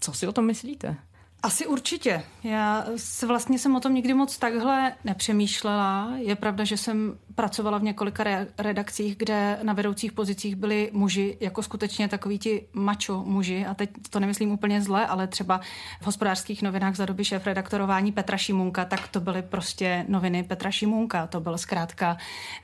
Co 0.00 0.12
si 0.12 0.26
o 0.26 0.32
tom 0.32 0.46
myslíte? 0.46 0.96
Asi 1.42 1.66
určitě. 1.66 2.22
Já 2.44 2.84
se 2.96 3.26
vlastně 3.26 3.58
jsem 3.58 3.76
o 3.76 3.80
tom 3.80 3.94
nikdy 3.94 4.14
moc 4.14 4.38
takhle 4.38 4.92
nepřemýšlela. 5.04 6.12
Je 6.16 6.36
pravda, 6.36 6.64
že 6.64 6.76
jsem 6.76 7.18
pracovala 7.34 7.78
v 7.78 7.82
několika 7.82 8.24
re- 8.24 8.46
redakcích, 8.58 9.16
kde 9.16 9.58
na 9.62 9.72
vedoucích 9.72 10.12
pozicích 10.12 10.56
byli 10.56 10.90
muži, 10.92 11.36
jako 11.40 11.62
skutečně 11.62 12.08
takový 12.08 12.38
ti 12.38 12.66
mačo 12.72 13.22
muži. 13.26 13.66
A 13.66 13.74
teď 13.74 13.90
to 14.10 14.20
nemyslím 14.20 14.50
úplně 14.50 14.82
zle, 14.82 15.06
ale 15.06 15.26
třeba 15.26 15.60
v 16.00 16.06
hospodářských 16.06 16.62
novinách 16.62 16.96
za 16.96 17.06
doby 17.06 17.24
šéf 17.24 17.46
redaktorování 17.46 18.12
Petra 18.12 18.36
Šimunka, 18.36 18.84
tak 18.84 19.08
to 19.08 19.20
byly 19.20 19.42
prostě 19.42 20.04
noviny 20.08 20.42
Petra 20.42 20.70
Šimunka. 20.70 21.26
To 21.26 21.40
byl 21.40 21.58
zkrátka, 21.58 22.16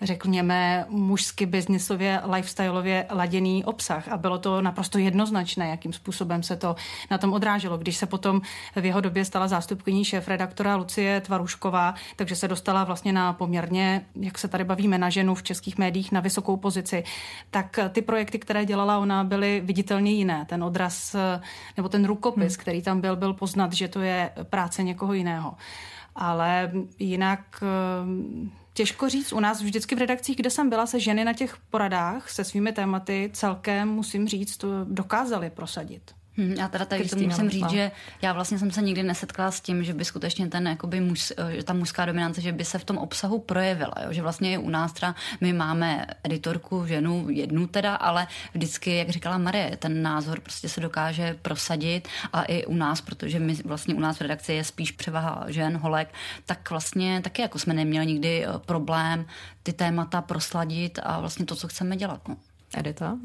řekněme, 0.03 0.87
mužsky 0.89 1.47
biznisově, 1.47 2.21
lifestyleově 2.33 3.07
laděný 3.11 3.65
obsah. 3.65 4.09
A 4.09 4.17
bylo 4.17 4.39
to 4.39 4.63
naprosto 4.63 4.99
jednoznačné, 4.99 5.69
jakým 5.69 5.93
způsobem 5.93 6.43
se 6.43 6.57
to 6.57 6.77
na 7.11 7.19
tom 7.19 7.33
odráželo. 7.33 7.79
Když 7.79 7.97
se 7.97 8.07
potom 8.07 8.41
v 8.77 8.85
jeho 8.85 9.01
době 9.01 9.25
stala 9.25 9.49
zástupkyní 9.49 10.05
šéf 10.05 10.29
redaktora 10.29 10.77
Lucie 10.77 11.21
Tvarušková, 11.21 11.95
takže 12.17 12.37
se 12.37 12.49
dostala 12.49 12.85
vlastně 12.85 13.13
na 13.13 13.33
poměrně, 13.33 14.07
jak 14.21 14.39
se 14.39 14.49
tady 14.49 14.65
bavíme, 14.65 14.99
na 14.99 15.11
ženu 15.11 15.35
v 15.35 15.43
českých 15.43 15.79
médiích 15.79 16.13
na 16.13 16.21
vysokou 16.21 16.57
pozici. 16.57 17.05
Tak 17.51 17.79
ty 17.93 18.03
projekty, 18.03 18.39
které 18.39 18.65
dělala 18.65 18.99
ona, 18.99 19.25
byly 19.25 19.63
viditelně 19.65 20.13
jiné. 20.13 20.45
Ten 20.49 20.65
odraz 20.65 21.17
nebo 21.77 21.89
ten 21.89 22.05
rukopis, 22.05 22.53
hmm. 22.53 22.61
který 22.61 22.83
tam 22.83 23.01
byl, 23.01 23.17
byl 23.17 23.35
poznat, 23.35 23.73
že 23.73 23.89
to 23.89 24.01
je 24.01 24.31
práce 24.43 24.83
někoho 24.83 25.13
jiného. 25.13 25.55
Ale 26.17 26.73
jinak 26.99 27.63
Těžko 28.77 29.09
říct, 29.09 29.33
u 29.33 29.41
nás 29.41 29.63
vždycky 29.63 29.95
v 29.95 29.99
redakcích, 29.99 30.37
kde 30.37 30.51
jsem 30.51 30.71
byla, 30.71 30.87
se 30.87 31.01
ženy 31.01 31.25
na 31.25 31.33
těch 31.33 31.57
poradách 31.71 32.31
se 32.31 32.45
svými 32.45 32.73
tématy 32.73 33.31
celkem, 33.33 33.89
musím 33.89 34.29
říct, 34.29 34.65
dokázali 34.85 35.51
prosadit. 35.51 36.15
Hmm, 36.37 36.53
já 36.53 36.69
teda 36.69 36.85
tady 36.85 37.01
Kristýna, 37.01 37.37
musím 37.37 37.51
říct, 37.51 37.71
že 37.71 37.91
já 38.23 38.33
vlastně 38.33 38.59
jsem 38.59 38.71
se 38.71 38.83
nikdy 38.83 39.03
nesetkala 39.03 39.51
s 39.51 39.61
tím, 39.61 39.85
že 39.85 39.95
by 39.95 40.05
skutečně 40.05 40.47
ten, 40.47 40.69
jakoby 40.69 41.01
muž, 41.01 41.33
eh, 41.59 41.63
ta 41.63 41.73
mužská 41.73 42.07
dominance, 42.07 42.41
že 42.41 42.53
by 42.53 42.65
se 42.65 42.79
v 42.79 42.85
tom 42.85 42.99
obsahu 42.99 43.39
projevila. 43.39 43.95
Jo? 44.05 44.13
Že 44.13 44.23
vlastně 44.23 44.59
u 44.59 44.71
nás 44.71 44.93
třeba 44.93 45.15
my 45.41 45.53
máme 45.53 46.07
editorku, 46.25 46.87
ženu, 46.87 47.27
jednu 47.31 47.67
teda, 47.67 47.95
ale 47.95 48.27
vždycky, 48.55 48.97
jak 48.97 49.09
říkala 49.09 49.39
Marie, 49.39 49.77
ten 49.77 50.03
názor 50.03 50.41
prostě 50.41 50.69
se 50.69 50.81
dokáže 50.81 51.37
prosadit 51.43 52.09
a 52.33 52.43
i 52.43 52.67
u 52.67 52.75
nás, 52.75 53.01
protože 53.01 53.39
my 53.39 53.55
vlastně 53.55 53.95
u 53.95 54.01
nás 54.01 54.17
v 54.17 54.21
redakci 54.21 54.53
je 54.53 54.65
spíš 54.65 54.93
převaha 54.93 55.45
žen, 55.49 55.77
holek, 55.77 56.15
tak 56.47 56.71
vlastně 56.71 57.21
taky 57.21 57.43
jako 57.43 57.59
jsme 57.59 57.75
neměli 57.75 58.07
nikdy 58.07 58.47
eh, 58.47 58.49
problém 58.67 59.27
ty 59.63 59.73
témata 59.73 60.23
prosladit 60.23 60.99
a 61.03 61.21
vlastně 61.21 61.47
to, 61.47 61.57
co 61.57 61.69
chceme 61.69 61.97
dělat. 61.97 62.29
No. 62.29 62.37
Edita? 62.77 63.19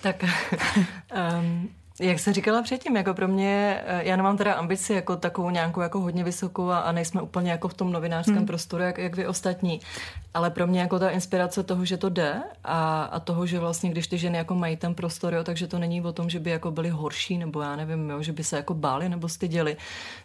tak 0.00 0.24
um, 1.42 1.70
Jak 2.00 2.18
se 2.18 2.32
říkala 2.32 2.62
předtím, 2.62 2.96
jako 2.96 3.14
pro 3.14 3.28
mě, 3.28 3.82
eh, 3.86 4.00
já 4.04 4.16
nemám 4.16 4.36
teda 4.36 4.52
ambici 4.52 4.92
jako 4.92 5.16
takovou 5.16 5.50
nějakou 5.50 5.80
jako 5.80 6.00
hodně 6.00 6.24
vysokou 6.24 6.68
a, 6.68 6.78
a 6.78 6.92
nejsme 6.92 7.22
úplně 7.22 7.50
jako 7.50 7.68
v 7.68 7.74
tom 7.74 7.92
novinářském 7.92 8.36
hmm. 8.36 8.46
prostoru, 8.46 8.82
jak, 8.82 8.98
jak 8.98 9.16
vy 9.16 9.26
ostatní. 9.26 9.80
Ale 10.34 10.50
pro 10.50 10.66
mě 10.66 10.80
jako 10.80 10.98
ta 10.98 11.10
inspirace 11.10 11.62
toho, 11.62 11.84
že 11.84 11.96
to 11.96 12.08
jde 12.08 12.42
a, 12.64 13.02
a 13.02 13.20
toho, 13.20 13.46
že 13.46 13.58
vlastně 13.58 13.90
když 13.90 14.06
ty 14.06 14.18
ženy 14.18 14.38
jako 14.38 14.54
mají 14.54 14.76
ten 14.76 14.94
prostor, 14.94 15.34
jo, 15.34 15.44
takže 15.44 15.66
to 15.66 15.78
není 15.78 16.02
o 16.02 16.12
tom, 16.12 16.30
že 16.30 16.40
by 16.40 16.50
jako 16.50 16.70
byly 16.70 16.88
horší 16.88 17.38
nebo 17.38 17.60
já 17.60 17.76
nevím, 17.76 18.10
jo, 18.10 18.22
že 18.22 18.32
by 18.32 18.44
se 18.44 18.56
jako 18.56 18.74
báli 18.74 19.08
nebo 19.08 19.28
styděli, 19.28 19.76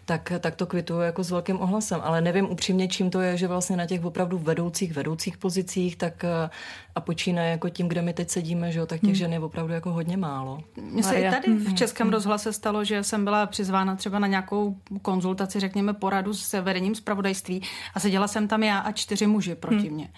tak, 0.05 0.31
tak 0.39 0.55
to 0.55 0.65
kvituju 0.65 0.99
jako 0.99 1.23
s 1.23 1.31
velkým 1.31 1.61
ohlasem. 1.61 2.01
Ale 2.03 2.21
nevím 2.21 2.51
upřímně, 2.51 2.87
čím 2.87 3.09
to 3.09 3.21
je, 3.21 3.37
že 3.37 3.47
vlastně 3.47 3.77
na 3.77 3.85
těch 3.85 4.05
opravdu 4.05 4.37
vedoucích, 4.37 4.93
vedoucích 4.93 5.37
pozicích, 5.37 5.95
tak 5.95 6.23
eh, 6.23 6.49
a 6.95 7.01
počínaje 7.01 7.51
jako 7.51 7.69
tím, 7.69 7.87
kde 7.87 8.01
my 8.01 8.13
teď 8.13 8.29
sedíme, 8.29 8.71
že 8.71 8.79
jo, 8.79 8.85
tak 8.85 8.99
těch 8.99 9.07
hmm. 9.07 9.15
žen 9.15 9.33
je 9.33 9.39
opravdu 9.39 9.73
jako 9.73 9.91
hodně 9.91 10.17
málo. 10.17 10.59
Mně 10.81 11.03
se 11.03 11.15
i 11.15 11.31
tady 11.31 11.64
v 11.65 11.73
Českém 11.73 12.09
rozhlase 12.09 12.53
stalo, 12.53 12.83
že 12.83 13.03
jsem 13.03 13.23
byla 13.23 13.45
přizvána 13.45 13.95
třeba 13.95 14.19
na 14.19 14.27
nějakou 14.27 14.77
konzultaci, 15.01 15.59
řekněme 15.59 15.93
poradu 15.93 16.33
s 16.33 16.61
vedením 16.61 16.95
zpravodajství 16.95 17.61
a 17.93 17.99
seděla 17.99 18.27
jsem 18.27 18.47
tam 18.47 18.63
já 18.63 18.79
a 18.79 18.91
čtyři 18.91 19.27
muži 19.27 19.55
proti 19.55 19.87
hmm. 19.87 19.93
mě. 19.93 20.09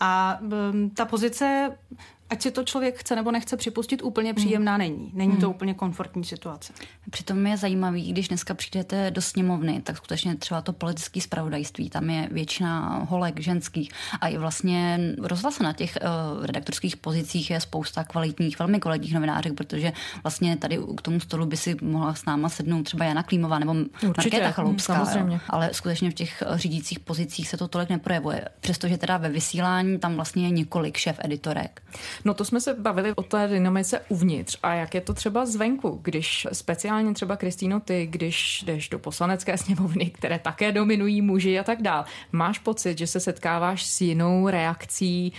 A 0.00 0.38
ta 0.94 1.04
pozice 1.04 1.78
ať 2.30 2.42
si 2.42 2.50
to 2.50 2.64
člověk 2.64 2.98
chce 2.98 3.16
nebo 3.16 3.30
nechce 3.30 3.56
připustit, 3.56 4.02
úplně 4.02 4.30
hmm. 4.30 4.36
příjemná 4.36 4.76
není. 4.76 5.10
Není 5.14 5.36
to 5.36 5.46
hmm. 5.46 5.54
úplně 5.54 5.74
komfortní 5.74 6.24
situace. 6.24 6.72
Přitom 7.10 7.46
je 7.46 7.56
zajímavý, 7.56 8.12
když 8.12 8.28
dneska 8.28 8.54
přijdete 8.54 9.10
do 9.10 9.22
sněmovny, 9.22 9.80
tak 9.84 9.96
skutečně 9.96 10.36
třeba 10.36 10.60
to 10.60 10.72
politické 10.72 11.20
spravodajství, 11.20 11.90
tam 11.90 12.10
je 12.10 12.28
většina 12.32 12.98
holek 13.08 13.40
ženských 13.40 13.90
a 14.20 14.28
i 14.28 14.38
vlastně 14.38 15.00
rozhlase 15.18 15.62
na 15.62 15.72
těch 15.72 15.98
uh, 16.36 16.46
redaktorských 16.46 16.96
pozicích 16.96 17.50
je 17.50 17.60
spousta 17.60 18.04
kvalitních, 18.04 18.58
velmi 18.58 18.80
kvalitních 18.80 19.14
novinářek, 19.14 19.54
protože 19.54 19.92
vlastně 20.22 20.56
tady 20.56 20.78
k 20.96 21.02
tomu 21.02 21.20
stolu 21.20 21.46
by 21.46 21.56
si 21.56 21.76
mohla 21.82 22.14
s 22.14 22.24
náma 22.24 22.48
sednout 22.48 22.82
třeba 22.82 23.04
Jana 23.04 23.22
Klímová 23.22 23.58
nebo 23.58 23.72
Určitě, 23.72 24.06
Markéta 24.06 24.50
Chaloupská. 24.50 25.04
Samozřejmě. 25.04 25.34
Jo. 25.34 25.40
Ale 25.48 25.70
skutečně 25.72 26.10
v 26.10 26.14
těch 26.14 26.42
eh, 26.42 26.58
řídících 26.58 27.00
pozicích 27.00 27.48
se 27.48 27.56
to 27.56 27.68
tolik 27.68 27.88
neprojevuje. 27.88 28.48
Přestože 28.60 28.98
teda 28.98 29.16
ve 29.16 29.28
vysílání 29.28 29.98
tam 29.98 30.14
vlastně 30.14 30.44
je 30.44 30.50
několik 30.50 30.96
šéf 30.96 31.16
editorek. 31.24 31.82
No 32.24 32.34
to 32.34 32.44
jsme 32.44 32.60
se 32.60 32.74
bavili 32.74 33.12
o 33.14 33.22
té 33.22 33.48
dynamice 33.48 34.00
uvnitř 34.08 34.58
a 34.62 34.74
jak 34.74 34.94
je 34.94 35.00
to 35.00 35.14
třeba 35.14 35.46
zvenku, 35.46 36.00
když 36.02 36.46
speciálně 36.52 37.14
třeba 37.14 37.36
Kristýno, 37.36 37.80
ty, 37.80 38.06
když 38.06 38.62
jdeš 38.66 38.88
do 38.88 38.98
poslanecké 38.98 39.58
sněmovny, 39.64 40.10
které 40.10 40.38
také 40.38 40.72
dominují 40.72 41.22
muži 41.22 41.58
a 41.58 41.64
tak 41.64 41.82
dál, 41.82 42.04
máš 42.32 42.58
pocit, 42.58 42.98
že 42.98 43.06
se 43.06 43.20
setkáváš 43.20 43.86
s 43.86 44.00
jinou 44.00 44.48
reakcí 44.48 45.32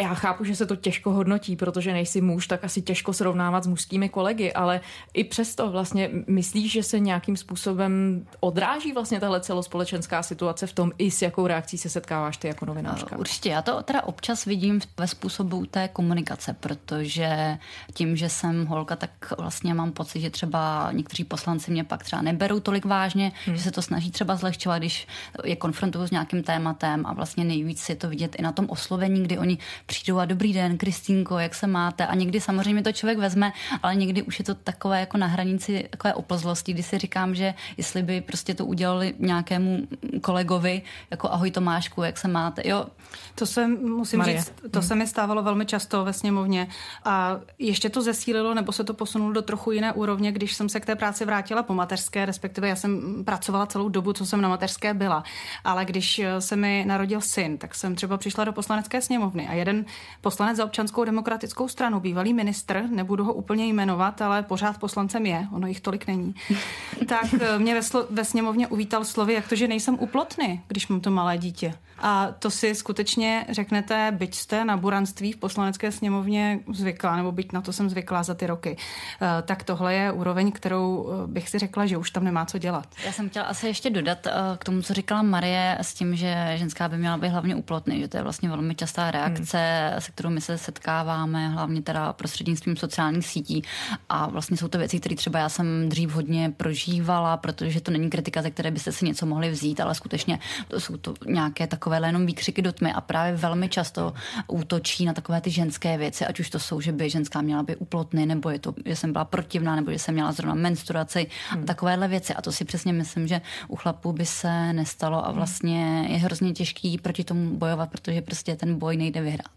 já 0.00 0.14
chápu, 0.14 0.44
že 0.44 0.56
se 0.56 0.66
to 0.66 0.76
těžko 0.76 1.10
hodnotí, 1.10 1.56
protože 1.56 1.92
nejsi 1.92 2.20
muž, 2.20 2.46
tak 2.46 2.64
asi 2.64 2.82
těžko 2.82 3.12
srovnávat 3.12 3.64
s 3.64 3.66
mužskými 3.66 4.08
kolegy, 4.08 4.52
ale 4.52 4.80
i 5.14 5.24
přesto 5.24 5.70
vlastně 5.70 6.10
myslíš, 6.26 6.72
že 6.72 6.82
se 6.82 7.00
nějakým 7.00 7.36
způsobem 7.36 8.24
odráží 8.40 8.92
vlastně 8.92 9.20
tahle 9.20 9.40
celospolečenská 9.40 10.22
situace 10.22 10.66
v 10.66 10.72
tom, 10.72 10.92
i 10.98 11.10
s 11.10 11.22
jakou 11.22 11.46
reakcí 11.46 11.78
se 11.78 11.88
setkáváš 11.88 12.36
ty 12.36 12.48
jako 12.48 12.66
novinářka? 12.66 13.18
Určitě, 13.18 13.48
já 13.48 13.62
to 13.62 13.82
teda 13.82 14.02
občas 14.02 14.44
vidím 14.44 14.80
ve 14.98 15.08
způsobu 15.08 15.66
té 15.66 15.88
komunikace, 15.88 16.56
protože 16.60 17.58
tím, 17.94 18.16
že 18.16 18.28
jsem 18.28 18.66
holka, 18.66 18.96
tak 18.96 19.32
vlastně 19.38 19.74
mám 19.74 19.92
pocit, 19.92 20.20
že 20.20 20.30
třeba 20.30 20.92
někteří 20.92 21.24
poslanci 21.24 21.70
mě 21.70 21.84
pak 21.84 22.04
třeba 22.04 22.22
neberou 22.22 22.60
tolik 22.60 22.84
vážně, 22.84 23.32
hmm. 23.46 23.56
že 23.56 23.62
se 23.62 23.70
to 23.70 23.82
snaží 23.82 24.10
třeba 24.10 24.36
zlehčovat, 24.36 24.78
když 24.78 25.06
je 25.44 25.56
konfrontují 25.56 26.08
s 26.08 26.10
nějakým 26.10 26.42
tématem 26.42 27.06
a 27.06 27.12
vlastně 27.12 27.44
nejvíc 27.44 27.88
je 27.88 27.96
to 27.96 28.08
vidět 28.08 28.36
i 28.38 28.42
na 28.42 28.52
tom 28.52 28.66
oslovení, 28.68 29.22
kdy 29.22 29.38
oni 29.38 29.58
přijdou 29.86 30.18
a 30.18 30.24
dobrý 30.24 30.52
den, 30.52 30.78
Kristýnko, 30.78 31.38
jak 31.38 31.54
se 31.54 31.66
máte? 31.66 32.06
A 32.06 32.14
někdy 32.14 32.40
samozřejmě 32.40 32.82
to 32.82 32.92
člověk 32.92 33.18
vezme, 33.18 33.52
ale 33.82 33.94
někdy 33.94 34.22
už 34.22 34.38
je 34.38 34.44
to 34.44 34.54
takové 34.54 35.00
jako 35.00 35.18
na 35.18 35.26
hranici 35.26 35.88
takové 35.90 36.14
oplzlosti, 36.14 36.72
kdy 36.72 36.82
si 36.82 36.98
říkám, 36.98 37.34
že 37.34 37.54
jestli 37.76 38.02
by 38.02 38.20
prostě 38.20 38.54
to 38.54 38.66
udělali 38.66 39.14
nějakému 39.18 39.86
kolegovi, 40.20 40.82
jako 41.10 41.30
ahoj 41.30 41.50
Tomášku, 41.50 42.02
jak 42.02 42.18
se 42.18 42.28
máte? 42.28 42.68
Jo. 42.68 42.86
To 43.34 43.46
se, 43.46 43.68
musím 43.68 44.18
Marie. 44.18 44.38
říct, 44.38 44.52
to 44.70 44.78
hmm. 44.78 44.88
se 44.88 44.94
mi 44.94 45.06
stávalo 45.06 45.42
velmi 45.42 45.66
často 45.66 46.04
ve 46.04 46.12
sněmovně 46.12 46.68
a 47.04 47.40
ještě 47.58 47.90
to 47.90 48.02
zesílilo, 48.02 48.54
nebo 48.54 48.72
se 48.72 48.84
to 48.84 48.94
posunulo 48.94 49.32
do 49.32 49.42
trochu 49.42 49.72
jiné 49.72 49.92
úrovně, 49.92 50.32
když 50.32 50.54
jsem 50.54 50.68
se 50.68 50.80
k 50.80 50.86
té 50.86 50.94
práci 50.94 51.24
vrátila 51.24 51.62
po 51.62 51.74
mateřské, 51.74 52.26
respektive 52.26 52.68
já 52.68 52.76
jsem 52.76 53.24
pracovala 53.24 53.66
celou 53.66 53.88
dobu, 53.88 54.12
co 54.12 54.26
jsem 54.26 54.40
na 54.40 54.48
mateřské 54.48 54.94
byla. 54.94 55.24
Ale 55.64 55.84
když 55.84 56.20
se 56.38 56.56
mi 56.56 56.84
narodil 56.86 57.20
syn, 57.20 57.58
tak 57.58 57.74
jsem 57.74 57.94
třeba 57.94 58.16
přišla 58.16 58.44
do 58.44 58.52
poslanecké 58.52 59.00
sněmovny 59.00 59.48
a 59.48 59.52
jeden 59.52 59.75
jeden 59.76 59.84
poslanec 60.20 60.56
za 60.56 60.64
občanskou 60.64 61.04
demokratickou 61.04 61.68
stranu, 61.68 62.00
bývalý 62.00 62.34
ministr, 62.34 62.84
nebudu 62.90 63.24
ho 63.24 63.32
úplně 63.32 63.66
jmenovat, 63.66 64.22
ale 64.22 64.42
pořád 64.42 64.78
poslancem 64.78 65.26
je, 65.26 65.46
ono 65.52 65.66
jich 65.66 65.80
tolik 65.80 66.06
není, 66.06 66.34
tak 67.06 67.34
eh, 67.40 67.58
mě 67.58 67.74
ve, 67.74 67.80
slo- 67.80 68.06
ve 68.10 68.24
sněmovně 68.24 68.66
uvítal 68.66 69.04
slovy, 69.04 69.34
jak 69.34 69.48
to, 69.48 69.56
že 69.56 69.68
nejsem 69.68 69.96
uplotný, 70.00 70.62
když 70.68 70.88
mám 70.88 71.00
to 71.00 71.10
malé 71.10 71.38
dítě. 71.38 71.74
A 71.98 72.28
to 72.38 72.50
si 72.50 72.74
skutečně 72.74 73.46
řeknete, 73.48 74.12
byť 74.16 74.34
jste 74.34 74.64
na 74.64 74.76
buranství 74.76 75.32
v 75.32 75.36
poslanecké 75.36 75.92
sněmovně 75.92 76.60
zvyklá, 76.72 77.16
nebo 77.16 77.32
byť 77.32 77.52
na 77.52 77.60
to 77.60 77.72
jsem 77.72 77.90
zvyklá 77.90 78.22
za 78.22 78.34
ty 78.34 78.46
roky, 78.46 78.76
eh, 78.76 79.42
tak 79.42 79.62
tohle 79.62 79.94
je 79.94 80.12
úroveň, 80.12 80.52
kterou 80.52 81.08
eh, 81.08 81.26
bych 81.26 81.48
si 81.48 81.58
řekla, 81.58 81.86
že 81.86 81.96
už 81.96 82.10
tam 82.10 82.24
nemá 82.24 82.44
co 82.44 82.58
dělat. 82.58 82.86
Já 83.06 83.12
jsem 83.12 83.28
chtěla 83.28 83.46
asi 83.46 83.66
ještě 83.66 83.90
dodat 83.90 84.18
k 84.58 84.64
tomu, 84.64 84.82
co 84.82 84.94
říkala 84.94 85.22
Marie, 85.22 85.78
s 85.80 85.94
tím, 85.94 86.16
že 86.16 86.52
ženská 86.54 86.88
by 86.88 86.96
měla 86.96 87.16
být 87.16 87.28
hlavně 87.28 87.54
uplotný, 87.54 88.00
že 88.00 88.08
to 88.08 88.16
je 88.16 88.22
vlastně 88.22 88.48
velmi 88.48 88.74
častá 88.74 89.10
reakce. 89.10 89.65
Se 89.98 90.12
kterou 90.12 90.30
my 90.30 90.40
se 90.40 90.58
setkáváme, 90.58 91.48
hlavně 91.48 91.82
teda 91.82 92.12
prostřednictvím 92.12 92.76
sociálních 92.76 93.26
sítí. 93.26 93.62
A 94.08 94.26
vlastně 94.26 94.56
jsou 94.56 94.68
to 94.68 94.78
věci, 94.78 95.00
které 95.00 95.16
třeba 95.16 95.38
já 95.38 95.48
jsem 95.48 95.88
dřív 95.88 96.10
hodně 96.10 96.52
prožívala, 96.56 97.36
protože 97.36 97.80
to 97.80 97.90
není 97.90 98.10
kritika, 98.10 98.42
ze 98.42 98.50
které 98.50 98.70
byste 98.70 98.92
si 98.92 99.04
něco 99.04 99.26
mohli 99.26 99.50
vzít, 99.50 99.80
ale 99.80 99.94
skutečně 99.94 100.38
to 100.68 100.80
jsou 100.80 100.96
to 100.96 101.14
nějaké 101.26 101.66
takové 101.66 101.96
jenom 102.06 102.26
výkřiky 102.26 102.62
do 102.62 102.72
tmy 102.72 102.92
a 102.92 103.00
právě 103.00 103.36
velmi 103.36 103.68
často 103.68 104.14
útočí 104.48 105.04
na 105.04 105.12
takové 105.12 105.40
ty 105.40 105.50
ženské 105.50 105.98
věci, 105.98 106.26
ať 106.26 106.40
už 106.40 106.50
to 106.50 106.58
jsou, 106.58 106.80
že 106.80 106.92
by 106.92 107.10
ženská 107.10 107.40
měla 107.40 107.62
by 107.62 107.76
uplotny, 107.76 108.26
nebo 108.26 108.50
je 108.50 108.58
to, 108.58 108.74
že 108.84 108.96
jsem 108.96 109.12
byla 109.12 109.24
protivná, 109.24 109.76
nebo 109.76 109.92
že 109.92 109.98
jsem 109.98 110.14
měla 110.14 110.32
zrovna 110.32 110.54
menstruaci 110.54 111.26
hmm. 111.50 111.62
a 111.62 111.66
takovéhle 111.66 112.08
věci. 112.08 112.34
A 112.34 112.42
to 112.42 112.52
si 112.52 112.64
přesně 112.64 112.92
myslím, 112.92 113.26
že 113.26 113.40
u 113.68 113.76
chlapů 113.76 114.12
by 114.12 114.26
se 114.26 114.72
nestalo 114.72 115.24
a 115.24 115.28
hmm. 115.28 115.36
vlastně 115.36 116.06
je 116.08 116.18
hrozně 116.18 116.52
těžký 116.52 116.98
proti 116.98 117.24
tomu 117.24 117.56
bojovat, 117.56 117.90
protože 117.90 118.22
prostě 118.22 118.56
ten 118.56 118.78
boj 118.78 118.96
nejde 118.96 119.20
vyhrát. 119.20 119.55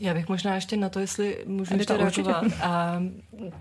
Já 0.00 0.14
bych 0.14 0.28
možná 0.28 0.54
ještě 0.54 0.76
na 0.76 0.88
to, 0.88 1.00
jestli 1.00 1.44
můžu 1.46 1.74
ještě 1.74 1.96
reagovat. 1.96 2.44
A 2.62 3.02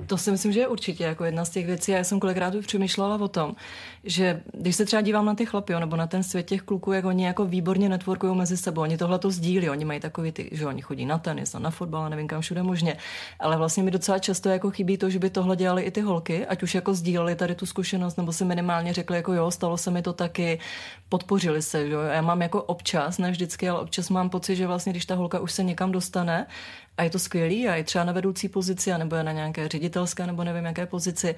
to 0.08 0.18
si 0.18 0.32
myslím, 0.32 0.52
že 0.52 0.60
je 0.60 0.68
určitě 0.68 1.04
jako 1.04 1.24
jedna 1.24 1.46
z 1.46 1.50
těch 1.50 1.66
věcí. 1.66 1.92
Já 1.92 2.04
jsem 2.04 2.20
kolikrát 2.20 2.54
přemýšlela 2.62 3.16
o 3.16 3.28
tom, 3.28 3.56
že 4.04 4.42
když 4.54 4.76
se 4.76 4.86
třeba 4.86 5.02
dívám 5.02 5.26
na 5.26 5.36
ty 5.36 5.46
chlapy, 5.46 5.74
nebo 5.80 5.96
na 5.96 6.08
ten 6.08 6.24
svět 6.24 6.44
těch 6.44 6.62
kluků, 6.62 6.92
jak 6.92 7.06
oni 7.06 7.26
jako 7.26 7.46
výborně 7.46 7.90
networkují 7.90 8.36
mezi 8.36 8.58
sebou, 8.58 8.82
oni 8.82 8.98
tohle 8.98 9.20
to 9.20 9.32
sdílí, 9.32 9.70
oni 9.70 9.86
mají 9.86 10.00
takový 10.00 10.32
ty, 10.32 10.50
že 10.52 10.66
oni 10.66 10.82
chodí 10.82 11.06
na 11.06 11.18
tenis, 11.18 11.54
na 11.54 11.70
fotbal, 11.70 12.10
nevím 12.10 12.28
kam 12.28 12.42
všude 12.42 12.64
možně. 12.64 12.98
Ale 13.40 13.58
vlastně 13.58 13.84
mi 13.84 13.92
docela 13.92 14.20
často 14.20 14.50
jako 14.50 14.72
chybí 14.72 14.98
to, 14.98 15.10
že 15.10 15.20
by 15.20 15.30
tohle 15.30 15.56
dělali 15.56 15.82
i 15.82 15.92
ty 15.92 16.02
holky, 16.02 16.46
ať 16.46 16.64
už 16.64 16.76
jako 16.76 16.94
sdíleli 16.94 17.36
tady 17.36 17.56
tu 17.56 17.66
zkušenost, 17.66 18.18
nebo 18.18 18.34
si 18.34 18.46
minimálně 18.46 18.94
řekli, 18.94 19.18
jako 19.18 19.34
jo, 19.34 19.52
stalo 19.52 19.78
se 19.78 19.92
mi 19.92 20.02
to 20.02 20.14
taky, 20.14 20.60
podpořili 21.10 21.62
se, 21.62 21.88
že 21.88 21.94
jo. 21.94 22.02
Já 22.02 22.22
mám 22.22 22.42
jako 22.42 22.64
občas, 22.64 23.18
ne 23.18 23.32
vždycky, 23.32 23.70
ale 23.70 23.80
občas 23.80 24.10
mám 24.10 24.30
pocit, 24.30 24.56
že 24.56 24.68
vlastně, 24.68 24.94
když 24.94 25.06
ta 25.06 25.16
holka 25.16 25.40
už 25.40 25.52
se 25.52 25.64
někam 25.64 25.92
dostane, 25.92 26.23
Sonne 26.24 26.48
a 26.98 27.04
je 27.04 27.10
to 27.10 27.20
skvělý 27.20 27.68
a 27.68 27.76
je 27.76 27.84
třeba 27.84 28.06
na 28.06 28.14
vedoucí 28.14 28.50
pozici, 28.50 28.98
nebo 28.98 29.16
je 29.16 29.24
na 29.24 29.32
nějaké 29.32 29.68
ředitelské, 29.68 30.28
nebo 30.28 30.44
nevím 30.44 30.66
jaké 30.66 30.86
pozici, 30.86 31.36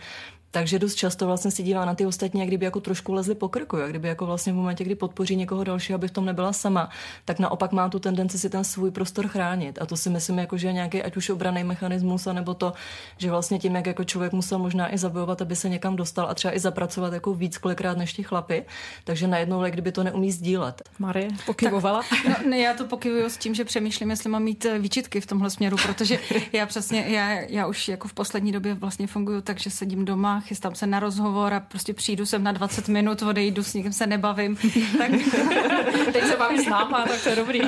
takže 0.55 0.79
dost 0.79 0.95
často 0.95 1.25
vlastně 1.25 1.51
si 1.51 1.63
dívá 1.63 1.85
na 1.85 1.95
ty 1.95 2.05
ostatní, 2.05 2.39
jak 2.39 2.47
kdyby 2.47 2.65
jako 2.65 2.79
trošku 2.79 3.13
lezli 3.13 3.35
po 3.35 3.49
krku, 3.49 3.77
jak 3.77 3.89
kdyby 3.89 4.07
jako 4.07 4.25
vlastně 4.25 4.53
v 4.53 4.55
momentě, 4.55 4.83
kdy 4.83 4.95
podpoří 4.95 5.35
někoho 5.35 5.63
dalšího, 5.63 5.95
aby 5.95 6.07
v 6.07 6.11
tom 6.11 6.25
nebyla 6.25 6.53
sama, 6.53 6.89
tak 7.25 7.39
naopak 7.39 7.71
má 7.71 7.89
tu 7.89 7.99
tendenci 7.99 8.39
si 8.39 8.49
ten 8.49 8.63
svůj 8.63 8.91
prostor 8.91 9.27
chránit. 9.27 9.81
A 9.81 9.85
to 9.85 9.97
si 9.97 10.09
myslím, 10.09 10.37
jako, 10.39 10.57
že 10.57 10.67
je 10.67 10.73
nějaký 10.73 11.03
ať 11.03 11.17
už 11.17 11.29
obraný 11.29 11.63
mechanismus, 11.63 12.27
nebo 12.33 12.53
to, 12.53 12.73
že 13.17 13.31
vlastně 13.31 13.59
tím, 13.59 13.75
jak 13.75 13.85
jako 13.85 14.03
člověk 14.03 14.33
musel 14.33 14.59
možná 14.59 14.93
i 14.93 14.97
zabojovat, 14.97 15.41
aby 15.41 15.55
se 15.55 15.69
někam 15.69 15.95
dostal 15.95 16.27
a 16.29 16.33
třeba 16.33 16.55
i 16.55 16.59
zapracovat 16.59 17.13
jako 17.13 17.33
víc 17.33 17.57
kolikrát 17.57 17.97
než 17.97 18.13
ti 18.13 18.23
chlapy, 18.23 18.65
takže 19.03 19.27
najednou, 19.27 19.63
jak 19.63 19.73
kdyby 19.73 19.91
to 19.91 20.03
neumí 20.03 20.31
sdílet. 20.31 20.81
Marie 20.99 21.27
pokyvovala. 21.45 22.01
Tak, 22.09 22.43
no, 22.43 22.49
ne, 22.49 22.59
já 22.59 22.73
to 22.73 22.85
pokyvuju 22.85 23.29
s 23.29 23.37
tím, 23.37 23.55
že 23.55 23.65
přemýšlím, 23.65 24.09
jestli 24.09 24.29
mám 24.29 24.43
mít 24.43 24.65
eh, 24.65 24.79
výčitky 24.79 25.21
v 25.21 25.25
tomhle 25.25 25.44
směru, 25.49 25.77
protože 25.77 26.19
já 26.53 26.65
přesně, 26.65 27.05
já, 27.07 27.31
já 27.31 27.67
už 27.67 27.87
jako 27.87 28.07
v 28.07 28.13
poslední 28.13 28.51
době 28.51 28.73
vlastně 28.73 29.07
funguju 29.07 29.41
tak, 29.41 29.59
že 29.59 29.69
sedím 29.69 30.05
doma, 30.05 30.39
chystám 30.39 30.75
se 30.75 30.87
na 30.87 30.99
rozhovor 30.99 31.53
a 31.53 31.59
prostě 31.59 31.93
přijdu 31.93 32.25
sem 32.25 32.43
na 32.43 32.51
20 32.51 32.87
minut, 32.87 33.21
odejdu, 33.21 33.63
s 33.63 33.73
nikým 33.73 33.93
se 33.93 34.07
nebavím. 34.07 34.57
tak 34.97 35.11
teď 36.13 36.27
se 36.27 36.37
bavím 36.37 36.63
s 36.63 36.67
náma, 36.67 37.05
tak 37.07 37.23
to 37.23 37.29
je 37.29 37.35
dobrý. 37.35 37.61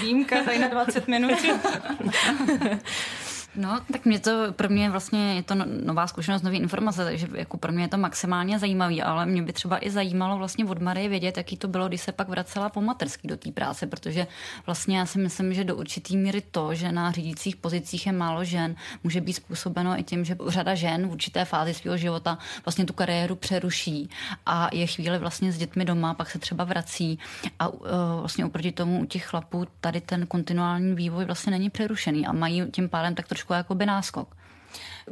Výjimka 0.00 0.42
tady 0.44 0.58
na 0.58 0.68
20 0.68 1.08
minut. 1.08 1.38
No, 3.56 3.80
tak 3.92 4.04
mě 4.04 4.18
to, 4.18 4.52
pro 4.52 4.68
mě 4.68 4.90
vlastně 4.90 5.34
je 5.34 5.42
to 5.42 5.54
no, 5.54 5.64
nová 5.84 6.06
zkušenost, 6.06 6.42
nový 6.42 6.58
informace, 6.58 7.04
takže 7.04 7.28
jako 7.34 7.56
pro 7.56 7.72
mě 7.72 7.84
je 7.84 7.88
to 7.88 7.98
maximálně 7.98 8.58
zajímavý, 8.58 9.02
ale 9.02 9.26
mě 9.26 9.42
by 9.42 9.52
třeba 9.52 9.86
i 9.86 9.90
zajímalo 9.90 10.38
vlastně 10.38 10.64
od 10.64 10.82
Marie 10.82 11.08
vědět, 11.08 11.36
jaký 11.36 11.56
to 11.56 11.68
bylo, 11.68 11.88
když 11.88 12.00
se 12.00 12.12
pak 12.12 12.28
vracela 12.28 12.68
po 12.68 12.80
materský 12.80 13.28
do 13.28 13.36
té 13.36 13.52
práce, 13.52 13.86
protože 13.86 14.26
vlastně 14.66 14.98
já 14.98 15.06
si 15.06 15.18
myslím, 15.18 15.54
že 15.54 15.64
do 15.64 15.76
určitý 15.76 16.16
míry 16.16 16.42
to, 16.50 16.74
že 16.74 16.92
na 16.92 17.10
řídících 17.10 17.56
pozicích 17.56 18.06
je 18.06 18.12
málo 18.12 18.44
žen, 18.44 18.76
může 19.04 19.20
být 19.20 19.32
způsobeno 19.32 20.00
i 20.00 20.02
tím, 20.02 20.24
že 20.24 20.36
řada 20.46 20.74
žen 20.74 21.08
v 21.08 21.12
určité 21.12 21.44
fázi 21.44 21.74
svého 21.74 21.96
života 21.96 22.38
vlastně 22.64 22.84
tu 22.84 22.92
kariéru 22.92 23.36
přeruší 23.36 24.10
a 24.46 24.68
je 24.72 24.86
chvíli 24.86 25.18
vlastně 25.18 25.52
s 25.52 25.58
dětmi 25.58 25.84
doma, 25.84 26.14
pak 26.14 26.30
se 26.30 26.38
třeba 26.38 26.64
vrací 26.64 27.18
a 27.58 27.68
uh, 27.68 27.80
vlastně 28.20 28.44
oproti 28.44 28.72
tomu 28.72 29.00
u 29.00 29.06
těch 29.06 29.24
chlapů 29.24 29.66
tady 29.80 30.00
ten 30.00 30.26
kontinuální 30.26 30.94
vývoj 30.94 31.24
vlastně 31.24 31.50
není 31.50 31.70
přerušený 31.70 32.26
a 32.26 32.32
mají 32.32 32.62
tím 32.70 32.88
pádem 32.88 33.14
tak 33.14 33.28
trošku 33.28 33.41
trošku 33.42 33.52
jakoby 33.52 33.86
náskok. 33.86 34.36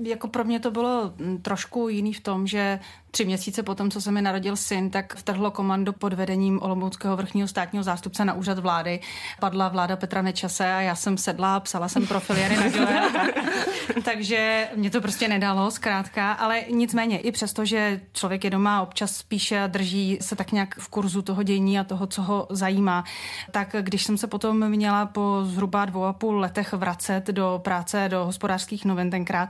Jako 0.02 0.28
pro 0.28 0.44
mě 0.44 0.60
to 0.60 0.70
bylo 0.70 1.12
mm, 1.16 1.42
trošku 1.42 1.88
jiný 1.88 2.12
v 2.12 2.20
tom, 2.20 2.46
že 2.46 2.78
tři 3.10 3.24
měsíce 3.24 3.62
potom, 3.62 3.90
co 3.90 4.00
se 4.00 4.12
mi 4.12 4.22
narodil 4.22 4.56
syn, 4.56 4.90
tak 4.90 5.16
vtrhlo 5.16 5.50
komando 5.50 5.92
pod 5.92 6.12
vedením 6.12 6.62
Olomouckého 6.62 7.16
vrchního 7.16 7.48
státního 7.48 7.82
zástupce 7.82 8.24
na 8.24 8.34
úřad 8.34 8.58
vlády. 8.58 9.00
Padla 9.40 9.68
vláda 9.68 9.96
Petra 9.96 10.22
Nečase 10.22 10.72
a 10.72 10.80
já 10.80 10.94
jsem 10.94 11.18
sedla, 11.18 11.60
psala 11.60 11.88
jsem 11.88 12.06
profil 12.06 12.36
Jany 12.36 12.56
Naděle. 12.56 13.10
Takže 14.04 14.68
mě 14.76 14.90
to 14.90 15.00
prostě 15.00 15.28
nedalo, 15.28 15.70
zkrátka. 15.70 16.32
Ale 16.32 16.62
nicméně, 16.70 17.18
i 17.18 17.32
přesto, 17.32 17.64
že 17.64 18.00
člověk 18.12 18.44
je 18.44 18.50
doma 18.50 18.82
občas 18.82 19.16
spíše 19.16 19.64
drží 19.66 20.18
se 20.20 20.36
tak 20.36 20.52
nějak 20.52 20.74
v 20.78 20.88
kurzu 20.88 21.22
toho 21.22 21.42
dění 21.42 21.78
a 21.78 21.84
toho, 21.84 22.06
co 22.06 22.22
ho 22.22 22.46
zajímá, 22.50 23.04
tak 23.50 23.76
když 23.80 24.04
jsem 24.04 24.18
se 24.18 24.26
potom 24.26 24.68
měla 24.68 25.06
po 25.06 25.40
zhruba 25.42 25.84
dvou 25.84 26.04
a 26.04 26.12
půl 26.12 26.38
letech 26.38 26.72
vracet 26.72 27.26
do 27.26 27.60
práce, 27.64 28.08
do 28.08 28.24
hospodářských 28.24 28.84
novin 28.84 29.10
tenkrát, 29.10 29.48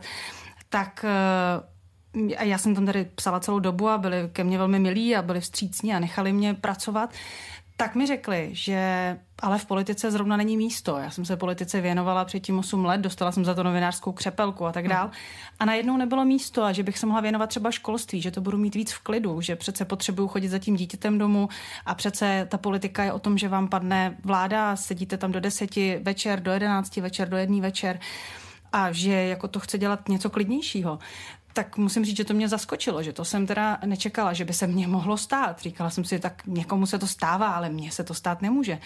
tak 0.69 1.05
a 2.37 2.45
já 2.45 2.59
jsem 2.59 2.75
tam 2.75 2.87
tady 2.87 3.05
psala 3.15 3.41
celou 3.41 3.59
dobu 3.59 3.89
a 3.89 3.99
byli 3.99 4.17
ke 4.33 4.45
mně 4.45 4.59
velmi 4.59 4.79
milí 4.79 5.17
a 5.17 5.23
byli 5.23 5.41
vstřícní 5.41 5.95
a 5.95 5.99
nechali 5.99 6.33
mě 6.33 6.55
pracovat, 6.55 7.11
tak 7.81 7.95
mi 7.95 8.07
řekli, 8.07 8.51
že 8.53 9.17
ale 9.43 9.59
v 9.59 9.67
politice 9.67 10.11
zrovna 10.11 10.37
není 10.37 10.57
místo. 10.57 10.97
Já 10.97 11.11
jsem 11.11 11.25
se 11.25 11.37
politice 11.37 11.81
věnovala 11.81 12.25
předtím 12.25 12.59
8 12.59 12.85
let, 12.85 13.01
dostala 13.01 13.33
jsem 13.33 13.45
za 13.45 13.55
to 13.55 13.63
novinářskou 13.63 14.13
křepelku 14.13 14.67
a 14.67 14.73
tak 14.73 14.89
dál. 14.89 15.05
Hmm. 15.05 15.15
A 15.59 15.65
najednou 15.65 15.97
nebylo 15.97 16.25
místo 16.25 16.65
a 16.65 16.73
že 16.73 16.83
bych 16.83 16.99
se 16.99 17.07
mohla 17.07 17.21
věnovat 17.21 17.47
třeba 17.47 17.71
školství, 17.71 18.23
že 18.23 18.31
to 18.31 18.41
budu 18.41 18.59
mít 18.59 18.75
víc 18.75 18.93
v 18.93 18.99
klidu, 18.99 19.41
že 19.41 19.57
přece 19.57 19.85
potřebuju 19.85 20.29
chodit 20.29 20.49
za 20.49 20.59
tím 20.59 20.77
dítětem 20.77 21.19
domů 21.19 21.49
a 21.87 21.95
přece 21.95 22.47
ta 22.51 22.59
politika 22.59 23.05
je 23.05 23.13
o 23.13 23.19
tom, 23.19 23.39
že 23.39 23.49
vám 23.49 23.69
padne 23.69 24.17
vláda, 24.25 24.77
sedíte 24.77 25.17
tam 25.17 25.33
do 25.33 25.41
deseti 25.41 26.01
večer, 26.03 26.41
do 26.41 26.51
jedenácti 26.51 27.01
večer, 27.01 27.29
do 27.29 27.37
jedné 27.37 27.61
večer 27.61 27.99
a 28.73 28.93
že 28.93 29.13
jako 29.13 29.49
to 29.49 29.61
chce 29.61 29.79
dělat 29.79 30.09
něco 30.09 30.31
klidnějšího, 30.31 30.99
tak 31.53 31.77
musím 31.77 32.05
říct, 32.05 32.17
že 32.17 32.25
to 32.25 32.35
mě 32.35 32.49
zaskočilo, 32.49 33.03
že 33.03 33.13
to 33.13 33.25
jsem 33.25 33.47
teda 33.47 33.79
nečekala, 33.85 34.33
že 34.33 34.45
by 34.45 34.53
se 34.53 34.67
mně 34.67 34.89
mohlo 34.89 35.17
stát. 35.17 35.61
Říkala 35.61 35.91
jsem 35.91 36.05
si, 36.05 36.19
tak 36.19 36.43
někomu 36.47 36.87
se 36.87 36.99
to 36.99 37.07
stává, 37.07 37.49
ale 37.49 37.69
mně 37.69 37.93
se 37.93 38.05
to 38.05 38.15
stát 38.15 38.43
nemůže. 38.43 38.79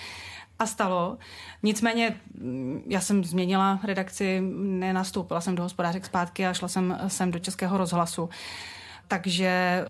A 0.58 0.66
stalo. 0.66 1.18
Nicméně 1.62 2.16
mm, 2.38 2.82
já 2.86 3.00
jsem 3.00 3.24
změnila 3.24 3.80
redakci, 3.84 4.40
nenastoupila 4.56 5.40
jsem 5.40 5.54
do 5.54 5.62
hospodářek 5.62 6.04
zpátky 6.04 6.46
a 6.46 6.54
šla 6.54 6.68
jsem 6.68 6.98
sem 7.08 7.30
do 7.30 7.38
Českého 7.38 7.78
rozhlasu. 7.78 8.28
Takže 9.08 9.84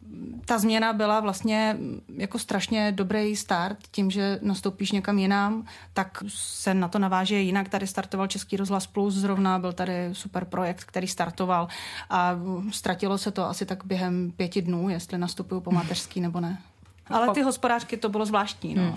ta 0.44 0.58
změna 0.58 0.92
byla 0.92 1.20
vlastně 1.20 1.76
jako 2.16 2.38
strašně 2.38 2.92
dobrý 2.92 3.36
start 3.36 3.78
tím, 3.90 4.10
že 4.10 4.38
nastoupíš 4.42 4.92
někam 4.92 5.18
jinam, 5.18 5.66
tak 5.92 6.22
se 6.28 6.74
na 6.74 6.88
to 6.88 6.98
naváže 6.98 7.40
jinak. 7.40 7.68
Tady 7.68 7.86
startoval 7.86 8.26
Český 8.26 8.56
rozhlas 8.56 8.86
Plus 8.86 9.14
zrovna, 9.14 9.58
byl 9.58 9.72
tady 9.72 10.08
super 10.12 10.44
projekt, 10.44 10.84
který 10.84 11.08
startoval 11.08 11.68
a 12.10 12.36
ztratilo 12.70 13.18
se 13.18 13.30
to 13.30 13.44
asi 13.44 13.66
tak 13.66 13.84
během 13.84 14.32
pěti 14.36 14.62
dnů, 14.62 14.88
jestli 14.88 15.18
nastupuju 15.18 15.60
po 15.60 15.70
mateřský 15.70 16.20
nebo 16.20 16.40
ne. 16.40 16.58
Ale 17.06 17.30
ty 17.30 17.42
hospodářky 17.42 17.96
to 17.96 18.08
bylo 18.08 18.26
zvláštní. 18.26 18.74
No. 18.74 18.82
Hmm. 18.82 18.96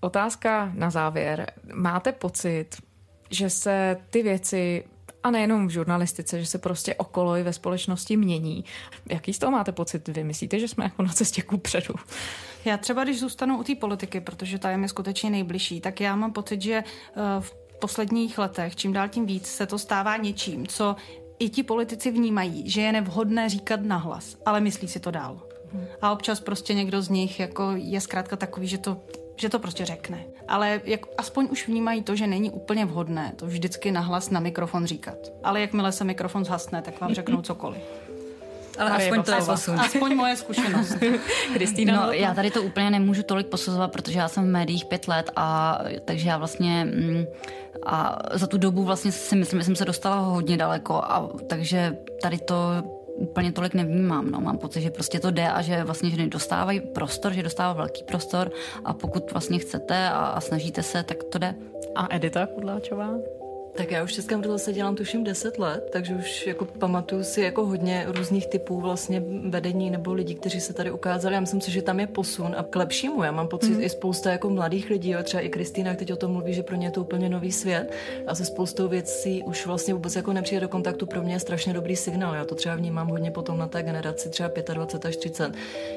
Otázka 0.00 0.70
na 0.74 0.90
závěr. 0.90 1.52
Máte 1.74 2.12
pocit, 2.12 2.76
že 3.30 3.50
se 3.50 3.96
ty 4.10 4.22
věci 4.22 4.84
a 5.24 5.30
nejenom 5.30 5.68
v 5.68 5.70
žurnalistice, 5.70 6.40
že 6.40 6.46
se 6.46 6.58
prostě 6.58 6.94
okolo 6.94 7.36
i 7.36 7.42
ve 7.42 7.52
společnosti 7.52 8.16
mění. 8.16 8.64
Jaký 9.08 9.32
z 9.32 9.38
toho 9.38 9.52
máte 9.52 9.72
pocit? 9.72 10.08
Vy 10.08 10.24
myslíte, 10.24 10.58
že 10.58 10.68
jsme 10.68 10.84
jako 10.84 11.02
na 11.02 11.12
cestě 11.12 11.42
ku 11.42 11.58
předu? 11.58 11.94
Já 12.64 12.76
třeba, 12.76 13.04
když 13.04 13.20
zůstanu 13.20 13.58
u 13.58 13.62
té 13.62 13.74
politiky, 13.74 14.20
protože 14.20 14.58
ta 14.58 14.70
je 14.70 14.76
mi 14.76 14.88
skutečně 14.88 15.30
nejbližší, 15.30 15.80
tak 15.80 16.00
já 16.00 16.16
mám 16.16 16.32
pocit, 16.32 16.62
že 16.62 16.74
eh, 16.74 17.20
v 17.40 17.54
posledních 17.80 18.38
letech 18.38 18.76
čím 18.76 18.92
dál 18.92 19.08
tím 19.08 19.26
víc 19.26 19.46
se 19.46 19.66
to 19.66 19.78
stává 19.78 20.16
něčím, 20.16 20.66
co 20.66 20.96
i 21.38 21.48
ti 21.48 21.62
politici 21.62 22.10
vnímají, 22.10 22.70
že 22.70 22.80
je 22.80 22.92
nevhodné 22.92 23.48
říkat 23.48 23.80
nahlas, 23.80 24.36
ale 24.46 24.60
myslí 24.60 24.88
si 24.88 25.00
to 25.00 25.10
dál. 25.10 25.42
A 26.02 26.12
občas 26.12 26.40
prostě 26.40 26.74
někdo 26.74 27.02
z 27.02 27.08
nich 27.08 27.40
jako 27.40 27.72
je 27.74 28.00
zkrátka 28.00 28.36
takový, 28.36 28.66
že 28.66 28.78
to 28.78 29.00
že 29.36 29.48
to 29.48 29.58
prostě 29.58 29.84
řekne. 29.84 30.24
Ale 30.48 30.80
jak, 30.84 31.00
aspoň 31.18 31.48
už 31.50 31.68
vnímají 31.68 32.02
to, 32.02 32.16
že 32.16 32.26
není 32.26 32.50
úplně 32.50 32.84
vhodné 32.84 33.32
to 33.36 33.46
vždycky 33.46 33.90
nahlas 33.90 34.30
na 34.30 34.40
mikrofon 34.40 34.86
říkat. 34.86 35.18
Ale 35.44 35.60
jakmile 35.60 35.92
se 35.92 36.04
mikrofon 36.04 36.44
zhasne, 36.44 36.82
tak 36.82 37.00
vám 37.00 37.14
řeknou 37.14 37.42
cokoliv. 37.42 37.82
Ale 38.78 38.90
Marie 38.90 39.10
aspoň 39.10 39.22
to 39.22 39.32
je 39.32 39.42
posun. 39.42 39.80
Aspoň 39.80 40.14
moje 40.14 40.36
zkušenost. 40.36 40.94
Kristýna? 41.52 42.06
No, 42.06 42.12
já 42.12 42.34
tady 42.34 42.50
to 42.50 42.62
úplně 42.62 42.90
nemůžu 42.90 43.22
tolik 43.22 43.46
posuzovat, 43.46 43.92
protože 43.92 44.18
já 44.18 44.28
jsem 44.28 44.44
v 44.44 44.50
médiích 44.50 44.84
pět 44.84 45.08
let 45.08 45.30
a 45.36 45.78
takže 46.04 46.28
já 46.28 46.38
vlastně 46.38 46.84
mm, 46.84 47.24
a 47.86 48.18
za 48.32 48.46
tu 48.46 48.58
dobu 48.58 48.84
vlastně 48.84 49.12
si 49.12 49.36
myslím, 49.36 49.60
že 49.60 49.64
jsem 49.64 49.76
se 49.76 49.84
dostala 49.84 50.16
hodně 50.16 50.56
daleko 50.56 50.94
a 50.94 51.28
takže 51.48 51.96
tady 52.22 52.38
to 52.38 52.54
úplně 53.14 53.52
tolik 53.52 53.74
nevnímám. 53.74 54.30
No. 54.30 54.40
Mám 54.40 54.58
pocit, 54.58 54.80
že 54.80 54.90
prostě 54.90 55.20
to 55.20 55.30
jde 55.30 55.48
a 55.48 55.62
že 55.62 55.84
vlastně 55.84 56.10
ženy 56.10 56.28
dostávají 56.28 56.80
prostor, 56.80 57.32
že 57.32 57.42
dostávají 57.42 57.76
velký 57.76 58.04
prostor 58.04 58.50
a 58.84 58.92
pokud 58.92 59.32
vlastně 59.32 59.58
chcete 59.58 60.08
a, 60.08 60.26
a 60.26 60.40
snažíte 60.40 60.82
se, 60.82 61.02
tak 61.02 61.24
to 61.24 61.38
jde. 61.38 61.54
A 61.94 62.14
Edita 62.14 62.46
Kudláčová? 62.46 63.10
Tak 63.76 63.90
já 63.90 64.04
už 64.04 64.10
v 64.10 64.14
Českém 64.14 64.40
rozhlase 64.40 64.72
dělám 64.72 64.96
tuším 64.96 65.24
10 65.24 65.58
let, 65.58 65.88
takže 65.92 66.14
už 66.14 66.46
jako 66.46 66.64
pamatuju 66.64 67.24
si 67.24 67.40
jako 67.40 67.66
hodně 67.66 68.04
různých 68.08 68.46
typů 68.46 68.80
vlastně 68.80 69.22
vedení 69.48 69.90
nebo 69.90 70.12
lidí, 70.12 70.34
kteří 70.34 70.60
se 70.60 70.72
tady 70.72 70.90
ukázali. 70.90 71.34
Já 71.34 71.40
myslím 71.40 71.60
si, 71.60 71.70
že 71.70 71.82
tam 71.82 72.00
je 72.00 72.06
posun 72.06 72.54
a 72.58 72.62
k 72.62 72.76
lepšímu. 72.76 73.22
Já 73.22 73.32
mám 73.32 73.48
pocit 73.48 73.70
mm. 73.70 73.82
i 73.82 73.88
spousta 73.88 74.30
jako 74.30 74.50
mladých 74.50 74.90
lidí, 74.90 75.10
jo, 75.10 75.22
třeba 75.22 75.40
i 75.40 75.48
Kristýna 75.48 75.94
teď 75.94 76.12
o 76.12 76.16
tom 76.16 76.32
mluví, 76.32 76.54
že 76.54 76.62
pro 76.62 76.76
ně 76.76 76.86
je 76.86 76.90
to 76.90 77.00
úplně 77.00 77.28
nový 77.28 77.52
svět 77.52 77.92
a 78.26 78.34
se 78.34 78.44
spoustou 78.44 78.88
věcí 78.88 79.42
už 79.42 79.66
vlastně 79.66 79.94
vůbec 79.94 80.16
jako 80.16 80.32
nepřijde 80.32 80.60
do 80.60 80.68
kontaktu. 80.68 81.06
Pro 81.06 81.22
mě 81.22 81.34
je 81.34 81.40
strašně 81.40 81.72
dobrý 81.72 81.96
signál. 81.96 82.34
Já 82.34 82.44
to 82.44 82.54
třeba 82.54 82.74
vnímám 82.74 83.08
hodně 83.08 83.30
potom 83.30 83.58
na 83.58 83.68
té 83.68 83.82
generaci 83.82 84.28
třeba 84.28 84.50
25 84.74 85.08
až 85.08 85.16
30, 85.16 85.52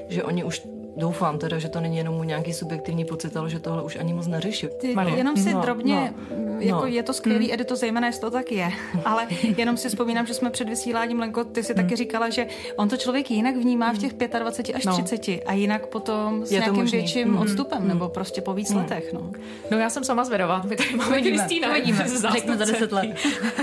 že 0.10 0.24
oni 0.24 0.44
už 0.44 0.68
doufám 0.98 1.38
teda, 1.40 1.60
že 1.60 1.70
to 1.70 1.80
není 1.80 1.98
jenom 1.98 2.28
nějaký 2.28 2.54
subjektivní 2.54 3.06
pocit, 3.06 3.38
ale 3.38 3.50
že 3.50 3.60
tohle 3.60 3.84
už 3.84 3.96
ani 3.96 4.14
moc 4.14 4.28
neřeší. 4.28 4.68
Ty, 4.78 4.96
jenom 5.16 5.38
si 5.38 5.54
no, 5.54 5.62
drobně, 5.62 6.14
no, 6.38 6.60
jako 6.60 6.82
no. 6.82 6.86
je 6.86 7.04
to 7.04 7.14
skvělý, 7.14 7.52
mm. 7.58 7.66
to 7.66 7.76
zejména, 7.76 8.08
jestli 8.08 8.22
to 8.22 8.32
tak 8.32 8.52
je, 8.52 8.70
ale 9.06 9.28
jenom 9.58 9.78
si 9.78 9.90
vzpomínám, 9.90 10.26
že 10.26 10.34
jsme 10.34 10.50
před 10.50 10.70
vysíláním, 10.70 11.20
Lenko, 11.20 11.44
ty 11.44 11.64
si 11.64 11.74
mm. 11.74 11.78
taky 11.78 11.96
říkala, 11.96 12.30
že 12.30 12.48
on 12.76 12.90
to 12.90 12.98
člověk 12.98 13.32
jinak 13.32 13.56
vnímá 13.56 13.94
v 13.94 13.98
těch 13.98 14.14
25 14.14 14.76
až 14.76 14.86
no. 14.86 14.94
30 14.94 15.28
a 15.46 15.54
jinak 15.54 15.88
potom 15.88 16.46
s 16.46 16.52
je 16.52 16.60
nějakým 16.60 16.86
větším 16.86 17.28
mm. 17.28 17.38
odstupem, 17.38 17.82
mm. 17.82 17.88
nebo 17.88 18.10
prostě 18.10 18.42
po 18.42 18.54
víc 18.54 18.72
mm. 18.72 18.78
letech. 18.78 19.14
No. 19.14 19.32
no 19.72 19.78
já 19.78 19.90
jsem 19.90 20.04
sama 20.04 20.24
zvědavá, 20.24 20.62
my 20.70 20.76
tady 20.76 20.96
máme 20.96 21.22
Kristýna, 21.22 21.74
vidíme, 21.74 22.06
řekne 22.32 22.58
za 22.58 22.66
10 22.66 22.92
let. 22.92 23.10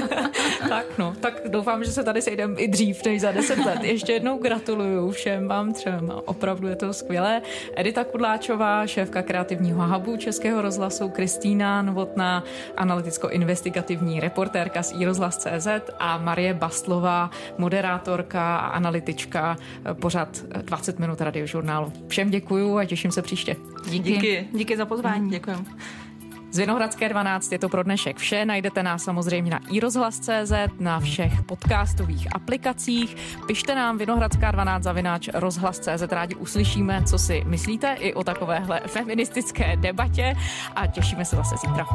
tak 0.69 0.87
no, 0.99 1.15
tak 1.21 1.41
doufám, 1.49 1.85
že 1.85 1.93
se 1.93 2.05
tady 2.05 2.23
sejdeme 2.23 2.61
i 2.61 2.69
dřív 2.69 3.05
než 3.05 3.21
za 3.21 3.33
10 3.33 3.59
let. 3.59 3.79
Ještě 3.83 4.13
jednou 4.13 4.39
gratuluju 4.39 5.11
všem 5.11 5.49
vám 5.49 5.73
třem, 5.73 6.13
opravdu 6.25 6.69
je 6.69 6.77
to 6.77 6.93
skvělé 6.93 7.24
skvělé. 7.25 7.43
Edita 7.77 8.05
Kudláčová, 8.05 8.87
šéfka 8.87 9.23
kreativního 9.23 9.87
hubu 9.95 10.17
Českého 10.17 10.63
rozhlasu, 10.63 11.09
Kristýna 11.09 11.83
Novotná, 11.83 12.45
analyticko-investigativní 12.77 14.21
reportérka 14.21 14.83
z 14.83 14.93
iRozhlas.cz 14.99 15.69
a 15.99 16.19
Marie 16.19 16.55
Bastlová, 16.55 17.31
moderátorka 17.59 18.57
a 18.57 18.67
analytička 18.67 19.57
pořad 20.01 20.45
20 20.63 20.99
minut 20.99 21.21
radiožurnálu. 21.21 21.93
Všem 22.09 22.31
děkuju 22.31 22.79
a 22.79 22.85
těším 22.85 23.13
se 23.13 23.23
příště. 23.23 23.57
Díky. 23.91 24.13
Díky, 24.13 24.49
Díky 24.53 24.77
za 24.77 24.87
pozvání. 24.87 25.31
Děkujem. 25.31 25.65
Z 26.55 26.59
Vinohradské 26.59 27.09
12 27.09 27.53
je 27.53 27.59
to 27.59 27.69
pro 27.69 27.83
dnešek 27.83 28.17
vše. 28.17 28.45
Najdete 28.45 28.83
nás 28.83 29.03
samozřejmě 29.03 29.51
na 29.51 29.61
iRozhlas.cz, 29.71 30.53
na 30.81 31.01
všech 31.01 31.43
podcastových 31.43 32.29
aplikacích. 32.35 33.17
Pište 33.47 33.75
nám 33.75 33.99
Vinohradská 33.99 34.51
12 34.51 34.83
zavináč 34.83 35.29
rozhlas.cz. 35.35 36.03
Rádi 36.11 36.35
uslyšíme, 36.35 37.03
co 37.05 37.19
si 37.19 37.43
myslíte 37.47 37.95
i 37.99 38.15
o 38.15 38.25
takovéhle 38.25 38.81
feministické 38.87 39.77
debatě 39.77 40.35
a 40.77 40.87
těšíme 40.87 41.25
se 41.25 41.37
zase 41.37 41.55
zítra. 41.67 41.87